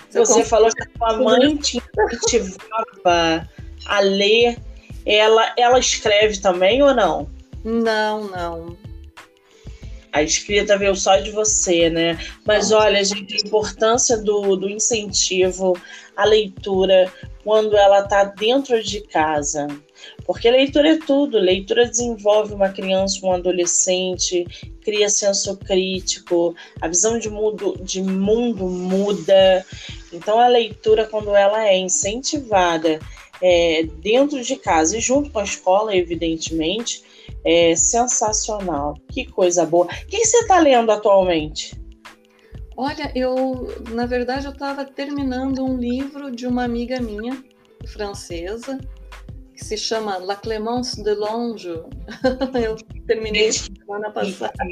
[0.09, 3.49] Você falou que a sua mãe te incentivava
[3.85, 4.57] a ler.
[5.13, 7.29] Ela, ela escreve também ou não?
[7.63, 8.77] Não, não
[10.11, 12.17] a escrita veio só de você, né?
[12.45, 15.79] Mas olha, gente, a importância do, do incentivo
[16.15, 17.11] à leitura
[17.43, 19.67] quando ela está dentro de casa.
[20.25, 24.45] Porque leitura é tudo, leitura desenvolve uma criança, um adolescente,
[24.83, 29.65] cria senso crítico, a visão de mundo, de mundo muda.
[30.11, 32.99] Então a leitura, quando ela é incentivada
[33.41, 37.03] é, dentro de casa e junto com a escola, evidentemente,
[37.43, 38.95] é sensacional.
[39.11, 39.85] Que coisa boa.
[39.85, 41.79] O que você está lendo atualmente?
[42.77, 47.43] Olha, eu, na verdade, eu estava terminando um livro de uma amiga minha,
[47.87, 48.79] francesa,
[49.53, 51.69] que se chama La Clémence de Longe.
[52.63, 52.75] eu
[53.05, 54.53] terminei semana passada.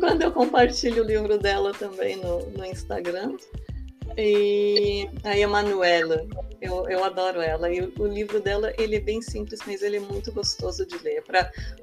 [0.00, 3.36] Quando eu compartilho o livro dela também no, no Instagram.
[4.20, 6.26] E a Emanuela,
[6.60, 7.72] eu, eu adoro ela.
[7.72, 11.22] E o, livro dela, ele é bem simples, mas ele é muito gostoso de ler.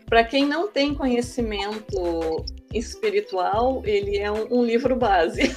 [0.06, 5.44] Para quem não tem conhecimento espiritual, ele é um, um livro base.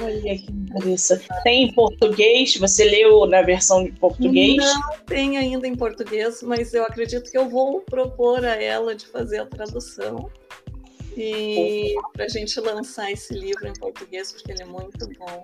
[0.00, 1.26] Olha que interessante.
[1.42, 2.56] Tem em português?
[2.56, 4.56] Você leu na versão de português?
[4.56, 9.06] Não tem ainda em português, mas eu acredito que eu vou propor a ela de
[9.06, 10.30] fazer a tradução
[11.16, 15.42] e para a gente lançar esse livro em português, porque ele é muito bom.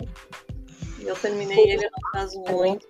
[1.01, 2.87] Eu terminei ele não faz muito,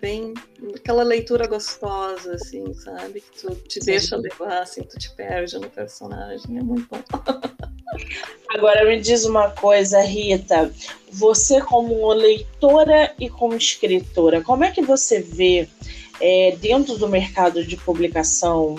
[0.00, 0.32] bem
[0.74, 3.20] aquela leitura gostosa, assim, sabe?
[3.20, 7.02] Que tu te deixa levar, assim, tu te perde no personagem, é muito bom.
[8.54, 10.72] Agora me diz uma coisa, Rita,
[11.12, 15.68] você como leitora e como escritora, como é que você vê
[16.20, 18.76] é, dentro do mercado de publicação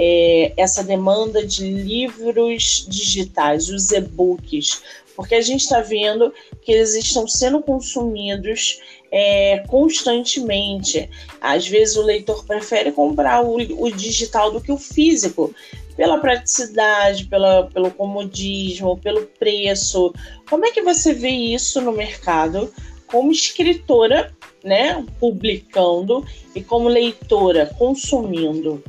[0.00, 4.80] é, essa demanda de livros digitais, os e-books,
[5.16, 6.32] porque a gente está vendo
[6.62, 8.80] que eles estão sendo consumidos
[9.10, 11.10] é, constantemente.
[11.40, 15.52] Às vezes o leitor prefere comprar o, o, digital do que o físico,
[15.96, 20.14] pela praticidade, pela, pelo comodismo, pelo preço.
[20.48, 22.72] Como é que você vê isso no mercado
[23.08, 24.32] como escritora,
[24.62, 26.24] né, publicando,
[26.54, 28.80] e como leitora, consumindo?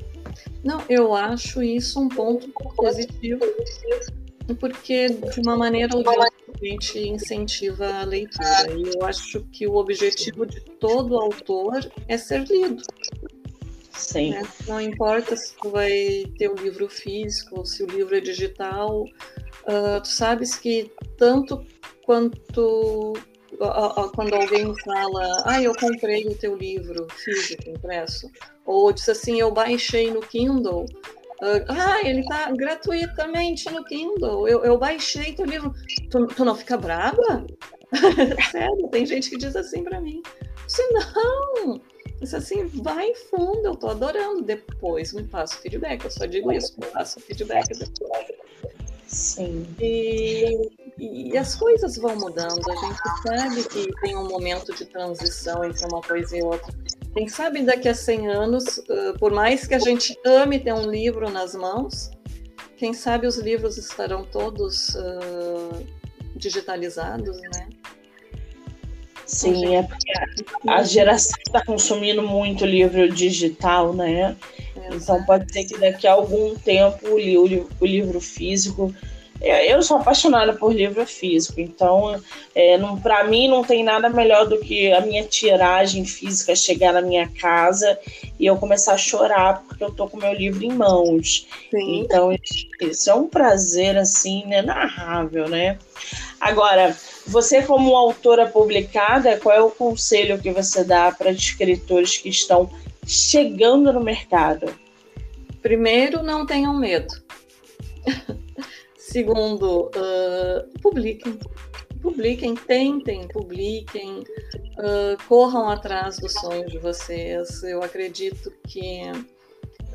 [0.64, 3.40] Não, eu acho isso um ponto positivo,
[4.60, 8.72] porque de uma maneira ou de outra a gente incentiva a leitura.
[8.76, 12.84] E eu acho que o objetivo de todo autor é ser lido.
[13.92, 14.32] Sim.
[14.32, 14.44] Né?
[14.68, 18.20] Não importa se tu vai ter o um livro físico ou se o livro é
[18.20, 21.64] digital, uh, tu sabes que tanto
[22.04, 23.14] quanto
[24.16, 28.32] quando alguém fala, ah, eu comprei o teu livro físico, impresso,
[28.66, 34.64] ou disse assim, eu baixei no Kindle, uh, ah, ele tá gratuitamente no Kindle, eu,
[34.64, 35.74] eu baixei teu livro,
[36.10, 37.46] tu, tu não fica brava?
[38.52, 40.22] Sério, tem gente que diz assim para mim,
[40.66, 41.82] se não,
[42.22, 46.52] isso assim, vai fundo, eu tô adorando, depois me passa o feedback, eu só digo
[46.52, 48.39] isso, me passa o feedback depois.
[49.10, 49.66] Sim.
[49.80, 52.62] E e, as coisas vão mudando.
[52.70, 56.74] A gente sabe que tem um momento de transição entre uma coisa e outra.
[57.14, 58.82] Quem sabe daqui a 100 anos,
[59.18, 62.12] por mais que a gente ame ter um livro nas mãos,
[62.78, 65.86] quem sabe os livros estarão todos uh,
[66.36, 67.70] digitalizados, né?
[69.26, 70.12] Sim, é porque
[70.68, 74.36] a geração está consumindo muito livro digital, né?
[74.94, 78.94] Então pode ser que daqui a algum tempo o livro, o livro físico
[79.42, 82.22] é, eu sou apaixonada por livro físico, então
[82.54, 87.02] é, para mim não tem nada melhor do que a minha tiragem física chegar na
[87.02, 87.98] minha casa
[88.38, 91.48] e eu começar a chorar porque eu tô com meu livro em mãos.
[91.72, 92.02] Sim.
[92.02, 92.36] Então
[92.82, 95.78] isso é um prazer assim inenarrável, né?
[96.40, 102.30] Agora, você como autora publicada, qual é o conselho que você dá para escritores que
[102.30, 102.70] estão
[103.10, 104.74] chegando no mercado?
[105.62, 107.14] Primeiro, não tenham medo.
[108.96, 111.40] Segundo, uh, publiquem.
[112.02, 117.62] Publiquem, tentem, publiquem, uh, corram atrás dos sonhos de vocês.
[117.64, 119.02] Eu acredito que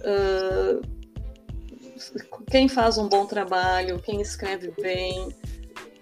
[0.00, 0.82] uh,
[2.50, 5.28] quem faz um bom trabalho, quem escreve bem,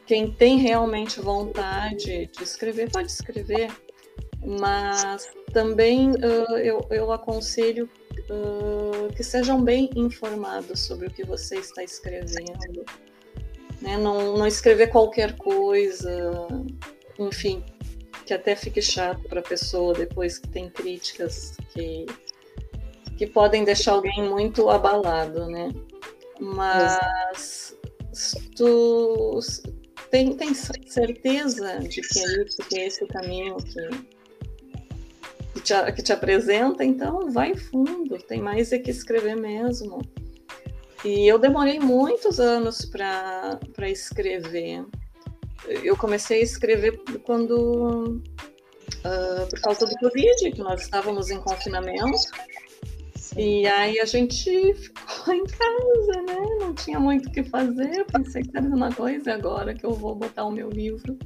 [0.07, 3.71] quem tem realmente vontade de escrever, pode escrever,
[4.45, 7.88] mas também uh, eu, eu aconselho
[8.30, 12.84] uh, que sejam bem informados sobre o que você está escrevendo.
[13.80, 13.96] Né?
[13.96, 16.48] Não, não escrever qualquer coisa,
[17.18, 17.64] enfim,
[18.24, 22.07] que até fique chato para a pessoa depois que tem críticas que,
[23.16, 25.72] que podem deixar alguém muito abalado, né?
[26.40, 27.76] Mas
[28.57, 29.40] tu
[30.11, 33.80] tem, tem certeza de que é isso, que é esse o caminho que
[35.53, 40.00] que te, que te apresenta, então vai fundo, tem mais é que escrever mesmo.
[41.05, 43.59] E eu demorei muitos anos para
[43.90, 44.84] escrever.
[45.82, 48.22] Eu comecei a escrever quando,
[49.05, 52.18] uh, por causa do Covid, que nós estávamos em confinamento.
[53.36, 56.57] E aí a gente ficou em casa, né?
[56.61, 58.05] Não tinha muito o que fazer.
[58.07, 61.18] Pensei que era uma coisa, agora que eu vou botar o meu livro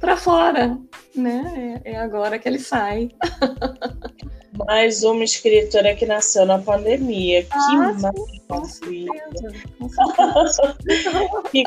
[0.00, 0.78] para fora,
[1.14, 1.80] né?
[1.84, 3.10] É, é, agora que ele sai.
[4.66, 7.46] Mais uma escritora que nasceu na pandemia.
[7.50, 7.76] Ah, que
[8.48, 9.12] maravilha!
[11.52, 11.64] que,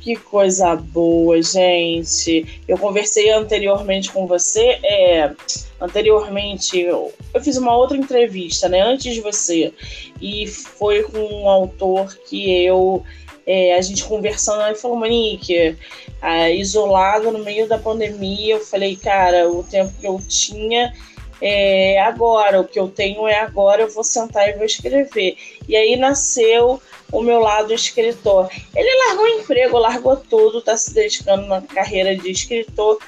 [0.00, 2.62] que coisa boa, gente.
[2.66, 4.78] Eu conversei anteriormente com você.
[4.82, 5.32] É,
[5.80, 8.80] anteriormente, eu, eu fiz uma outra entrevista, né?
[8.80, 9.72] Antes de você.
[10.20, 13.04] E foi com um autor que eu
[13.48, 15.74] é, a gente conversando, ele falou, Monique,
[16.20, 20.92] é, isolado no meio da pandemia, eu falei, cara, o tempo que eu tinha
[21.40, 25.38] é agora, o que eu tenho é agora, eu vou sentar e vou escrever.
[25.66, 26.78] E aí nasceu
[27.10, 28.50] o meu lado escritor.
[28.76, 32.98] Ele largou o emprego, largou tudo, está se dedicando na carreira de escritor.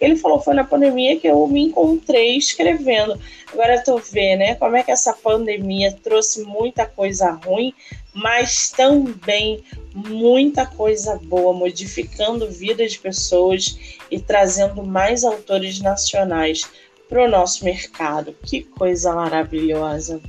[0.00, 3.20] Ele falou foi na pandemia que eu me encontrei escrevendo.
[3.52, 7.74] Agora tu vê, né, como é que essa pandemia trouxe muita coisa ruim,
[8.14, 13.78] mas também muita coisa boa, modificando vidas de pessoas
[14.10, 16.70] e trazendo mais autores nacionais
[17.08, 18.34] para o nosso mercado.
[18.44, 20.20] Que coisa maravilhosa.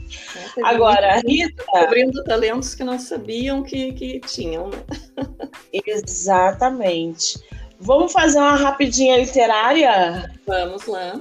[0.58, 1.64] É, Agora, Rita.
[1.64, 4.84] Descobrindo talentos que não sabiam que, que tinham, né?
[5.86, 7.40] Exatamente.
[7.80, 10.32] Vamos fazer uma rapidinha literária?
[10.46, 11.20] Vamos lá.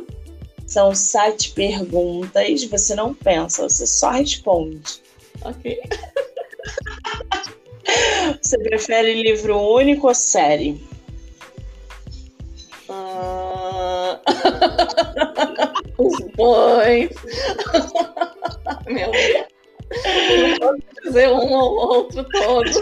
[0.71, 5.03] São sete perguntas, você não pensa, você só responde.
[5.43, 5.81] Ok.
[8.41, 10.81] Você prefere livro único ou série?
[12.89, 14.21] Uh...
[15.99, 17.11] Os dois.
[18.87, 19.47] Meu Deus.
[20.39, 22.77] Não posso dizer um ou outro todos.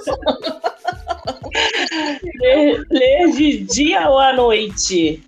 [2.39, 5.23] ler, ler de dia ou à noite?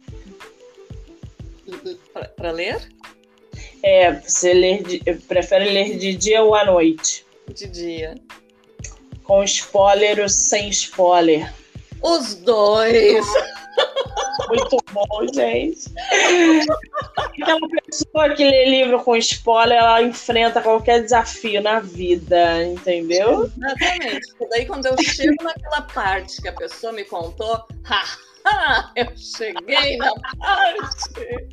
[2.12, 2.80] Para ler?
[3.82, 7.24] É, você ler de, prefere ler de dia ou à noite?
[7.48, 8.14] De dia.
[9.24, 11.52] Com spoiler ou sem spoiler?
[12.02, 13.26] Os dois.
[14.48, 15.90] Muito bom, gente.
[17.16, 23.44] Aquela pessoa que lê livro com spoiler, ela enfrenta qualquer desafio na vida, entendeu?
[23.44, 24.34] Exatamente.
[24.50, 28.29] Daí, quando eu chego naquela parte que a pessoa me contou, ha!
[28.96, 31.48] eu cheguei na parte.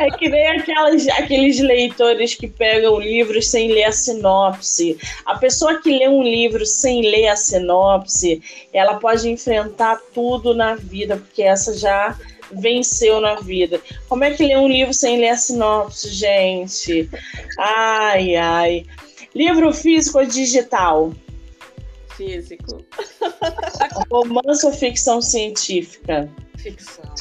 [0.00, 4.98] É que nem aquelas, aqueles leitores que pegam livros sem ler a sinopse.
[5.24, 8.42] A pessoa que lê um livro sem ler a sinopse,
[8.72, 12.18] ela pode enfrentar tudo na vida, porque essa já
[12.52, 13.80] venceu na vida.
[14.08, 17.08] Como é que lê um livro sem ler a sinopse, gente?
[17.58, 18.86] Ai, ai.
[19.34, 21.12] Livro físico ou digital?
[22.20, 22.84] Físico.
[24.12, 26.30] Romance ou ficção científica?
[26.58, 27.14] Ficção.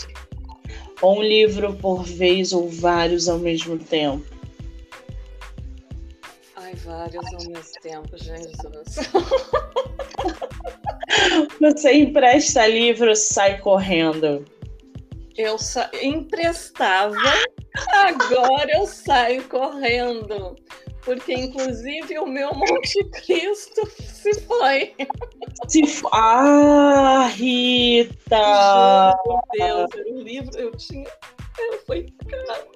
[1.01, 4.25] Ou um livro por vez ou vários ao mesmo tempo?
[6.57, 9.09] Ai, vários ao mesmo tempo, Jesus.
[11.61, 14.43] Você empresta livro, sai correndo.
[15.37, 15.89] Eu sa...
[16.01, 17.15] emprestava,
[17.93, 20.57] agora eu saio correndo
[21.03, 24.93] porque inclusive o meu Monte Cristo se foi.
[25.67, 26.09] Se foi.
[26.13, 29.15] Ah, Rita!
[29.25, 31.09] Meu Deus, era um livro, eu tinha.
[31.85, 32.67] Foi caro.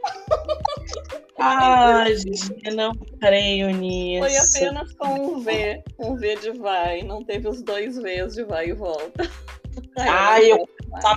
[1.39, 4.27] Ah, gente, não creio nisso.
[4.27, 8.43] Foi apenas com um V, um V de vai, não teve os dois Vs de
[8.43, 9.29] vai e volta.
[9.97, 10.67] Ai, eu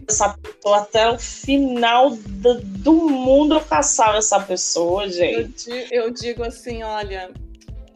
[0.09, 0.37] essa
[0.67, 5.71] pessoa até o final do, do mundo, eu caçava essa pessoa, gente.
[5.71, 7.31] Eu, eu digo assim, olha,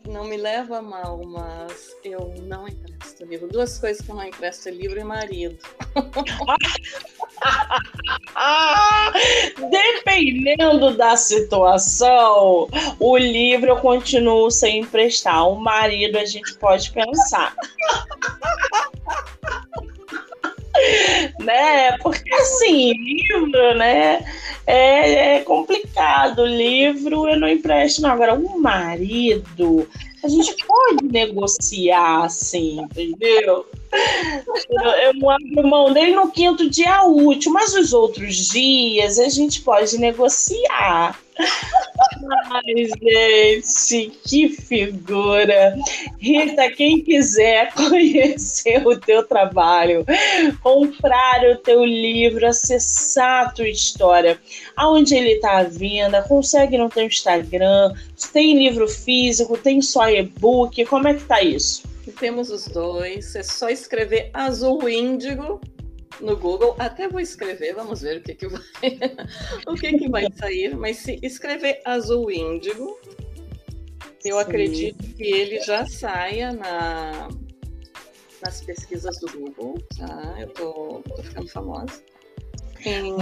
[0.07, 3.49] não me leva mal, mas eu não empresto livro.
[3.49, 5.59] Duas coisas que eu não empresto é livro e marido.
[9.71, 12.69] Dependendo da situação,
[13.01, 15.49] o livro eu continuo sem emprestar.
[15.49, 17.53] O marido a gente pode pensar.
[21.41, 21.97] né?
[21.99, 24.25] Porque assim, livro, né?
[24.67, 26.45] É, é, complicado.
[26.45, 28.11] Livro eu não empresto, não.
[28.11, 29.89] Agora, o marido,
[30.23, 33.67] a gente pode negociar, assim, entendeu?
[34.71, 39.63] Eu, eu abro mão dele no quinto dia útil, mas os outros dias a gente
[39.63, 41.19] pode negociar.
[42.51, 45.77] Ai, gente, que figura.
[46.19, 50.05] Rita, quem quiser conhecer o teu trabalho,
[50.63, 54.39] comprar o teu livro, acessar a tua história,
[54.77, 57.95] aonde ele está à venda, consegue no teu Instagram,
[58.29, 61.89] tem livro físico, tem só e-book, como é que tá isso?
[62.19, 65.61] Temos os dois, é só escrever azul índigo
[66.21, 66.75] no Google.
[66.79, 68.61] Até vou escrever, vamos ver o que, que vai,
[69.67, 70.77] o que, que vai sair.
[70.77, 72.99] Mas se escrever azul índigo,
[74.25, 74.43] eu Sim.
[74.43, 77.29] acredito que ele já saia na,
[78.43, 80.37] nas pesquisas do Google, tá?
[80.39, 82.03] Eu tô, tô ficando famosa.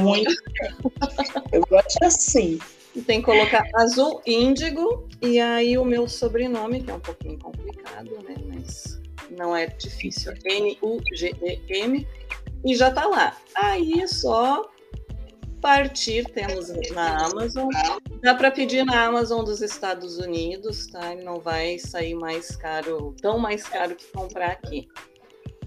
[0.00, 0.32] Muito.
[1.52, 2.58] eu gosto assim.
[3.06, 8.10] Tem que colocar azul índigo e aí o meu sobrenome, que é um pouquinho complicado,
[8.28, 8.34] né?
[8.46, 10.32] Mas não é difícil.
[10.44, 12.06] N-U-G-E-M
[12.64, 13.36] e já está lá.
[13.54, 14.68] Aí é só
[15.60, 17.68] partir, temos na Amazon.
[18.22, 21.14] Dá para pedir na Amazon dos Estados Unidos, tá?
[21.16, 24.88] Não vai sair mais caro, tão mais caro que comprar aqui.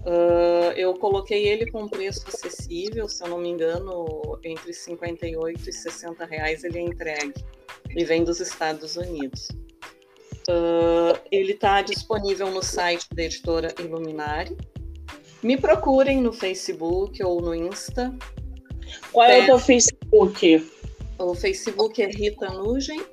[0.04, 5.72] Uh, eu coloquei ele com preço acessível, se eu não me engano, entre 58 e
[5.72, 7.44] 60 reais ele é entregue
[7.94, 9.48] e vem dos Estados Unidos.
[10.48, 14.56] Uh, ele está disponível no site da editora Iluminari,
[15.42, 18.14] me procurem no Facebook ou no Insta.
[19.12, 20.70] Qual é, é o teu Facebook?
[21.18, 23.04] O Facebook é Rita Nugem.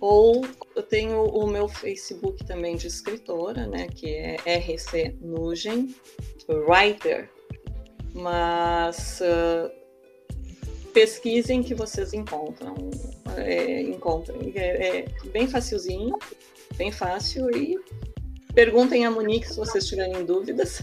[0.00, 0.46] Ou
[0.76, 3.88] eu tenho o meu Facebook também de escritora, né?
[3.88, 5.94] Que é RC Nugem,
[6.48, 7.30] Writer.
[8.14, 9.70] Mas uh,
[10.92, 12.74] pesquisem que vocês encontram.
[13.36, 14.52] É, encontrem.
[14.54, 16.16] É, é bem facilzinho,
[16.76, 17.76] bem fácil e
[18.56, 20.82] Perguntem a Monique se vocês tiverem dúvidas.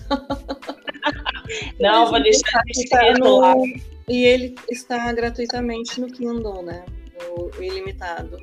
[1.82, 3.56] Não, vou deixar escrito lá.
[4.08, 6.86] E ele está gratuitamente no Kindle, né?
[7.36, 8.38] O ilimitado.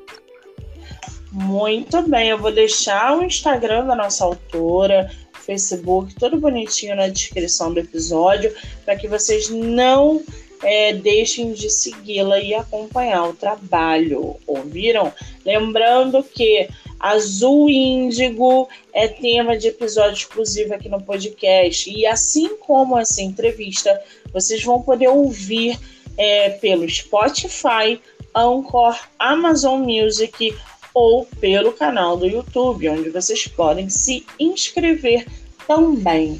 [1.32, 7.72] Muito bem, eu vou deixar o Instagram da nossa autora, Facebook, tudo bonitinho na descrição
[7.72, 8.52] do episódio,
[8.84, 10.22] para que vocês não
[10.62, 15.12] é, deixem de segui-la e acompanhar o trabalho, ouviram?
[15.44, 16.68] Lembrando que
[16.98, 21.90] Azul Índigo é tema de episódio exclusivo aqui no podcast.
[21.90, 23.98] E assim como essa entrevista,
[24.32, 25.78] vocês vão poder ouvir
[26.18, 27.98] é, pelo Spotify,
[28.34, 30.54] Anchor, Amazon Music
[31.00, 35.26] ou pelo canal do YouTube, onde vocês podem se inscrever
[35.66, 36.38] também.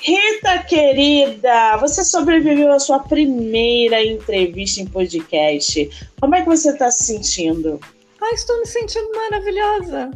[0.00, 5.88] Rita querida, você sobreviveu à sua primeira entrevista em podcast.
[6.20, 7.78] Como é que você está se sentindo?
[8.20, 10.10] Ai, estou me sentindo maravilhosa.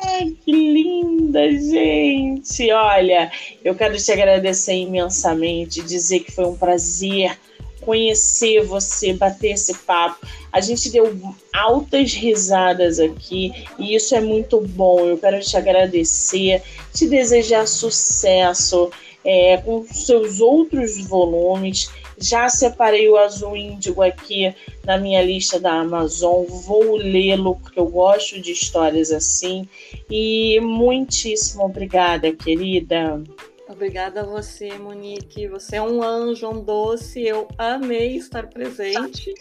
[0.00, 2.70] Ai, que linda, gente!
[2.70, 3.32] Olha,
[3.64, 7.36] eu quero te agradecer imensamente, dizer que foi um prazer
[7.88, 10.26] conhecer você, bater esse papo.
[10.52, 11.10] A gente deu
[11.54, 15.00] altas risadas aqui e isso é muito bom.
[15.00, 16.62] Eu quero te agradecer,
[16.92, 18.90] te desejar sucesso
[19.24, 21.88] é, com seus outros volumes
[22.20, 24.52] já separei o azul índigo aqui
[24.84, 26.44] na minha lista da Amazon.
[26.44, 29.68] Vou lê-lo porque eu gosto de histórias assim.
[30.10, 33.22] E muitíssimo obrigada, querida.
[33.68, 35.46] Obrigada a você, Monique.
[35.48, 37.22] Você é um anjo, um doce.
[37.22, 39.34] Eu amei estar presente.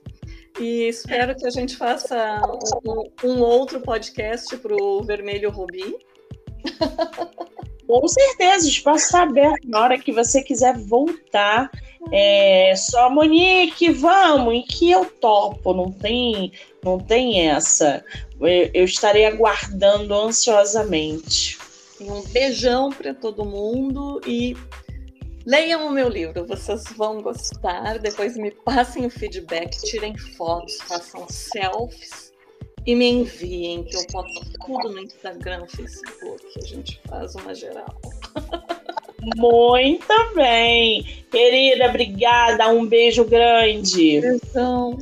[0.60, 2.42] E espero que a gente faça
[2.86, 5.96] um, um outro podcast para o Vermelho Rubi.
[7.88, 9.66] Com certeza, espaço está aberto.
[9.66, 11.72] Na hora que você quiser voltar,
[12.12, 16.52] é só Monique, vamos, e que eu topo, não tem,
[16.84, 18.04] não tem essa.
[18.42, 21.58] Eu, eu estarei aguardando ansiosamente.
[22.00, 24.56] Um beijão para todo mundo e
[25.46, 27.98] leiam o meu livro, vocês vão gostar.
[28.00, 32.32] Depois me passem o feedback, tirem fotos, façam selfies
[32.86, 36.44] e me enviem, que eu posto tudo no Instagram, Facebook.
[36.58, 38.00] A gente faz uma geral.
[39.36, 41.04] Muito bem.
[41.30, 42.70] Querida, obrigada.
[42.70, 44.22] Um beijo grande.
[44.22, 44.98] Beijão.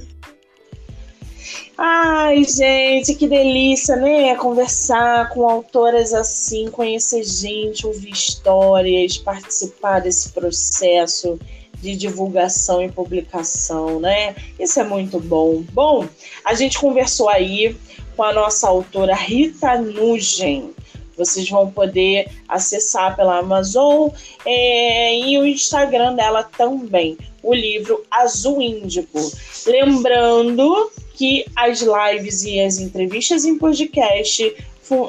[1.78, 4.34] Ai, gente, que delícia, né?
[4.36, 11.38] Conversar com autoras assim, conhecer gente, ouvir histórias, participar desse processo
[11.82, 14.36] de divulgação e publicação, né?
[14.58, 15.64] Isso é muito bom.
[15.74, 16.08] Bom,
[16.46, 17.76] a gente conversou aí
[18.16, 20.74] com a nossa autora Rita Nugem.
[21.18, 24.10] Vocês vão poder acessar pela Amazon
[24.46, 29.20] é, e o Instagram dela também, o livro Azul Índico.
[29.66, 34.56] Lembrando que as lives e as entrevistas em podcast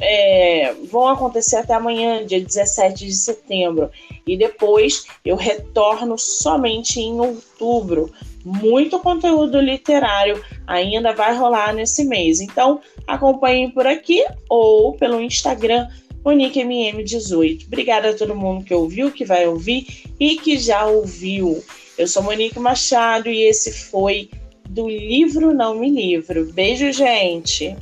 [0.00, 3.90] é, vão acontecer até amanhã, dia 17 de setembro.
[4.26, 8.10] E depois eu retorno somente em outubro.
[8.44, 12.40] Muito conteúdo literário ainda vai rolar nesse mês.
[12.40, 15.88] Então, acompanhem por aqui ou pelo Instagram
[16.24, 17.66] MoniqueMM18.
[17.66, 21.62] Obrigada a todo mundo que ouviu, que vai ouvir e que já ouviu.
[21.98, 24.30] Eu sou Monique Machado e esse foi
[24.68, 26.52] do livro Não Me Livro.
[26.52, 27.76] Beijo, gente!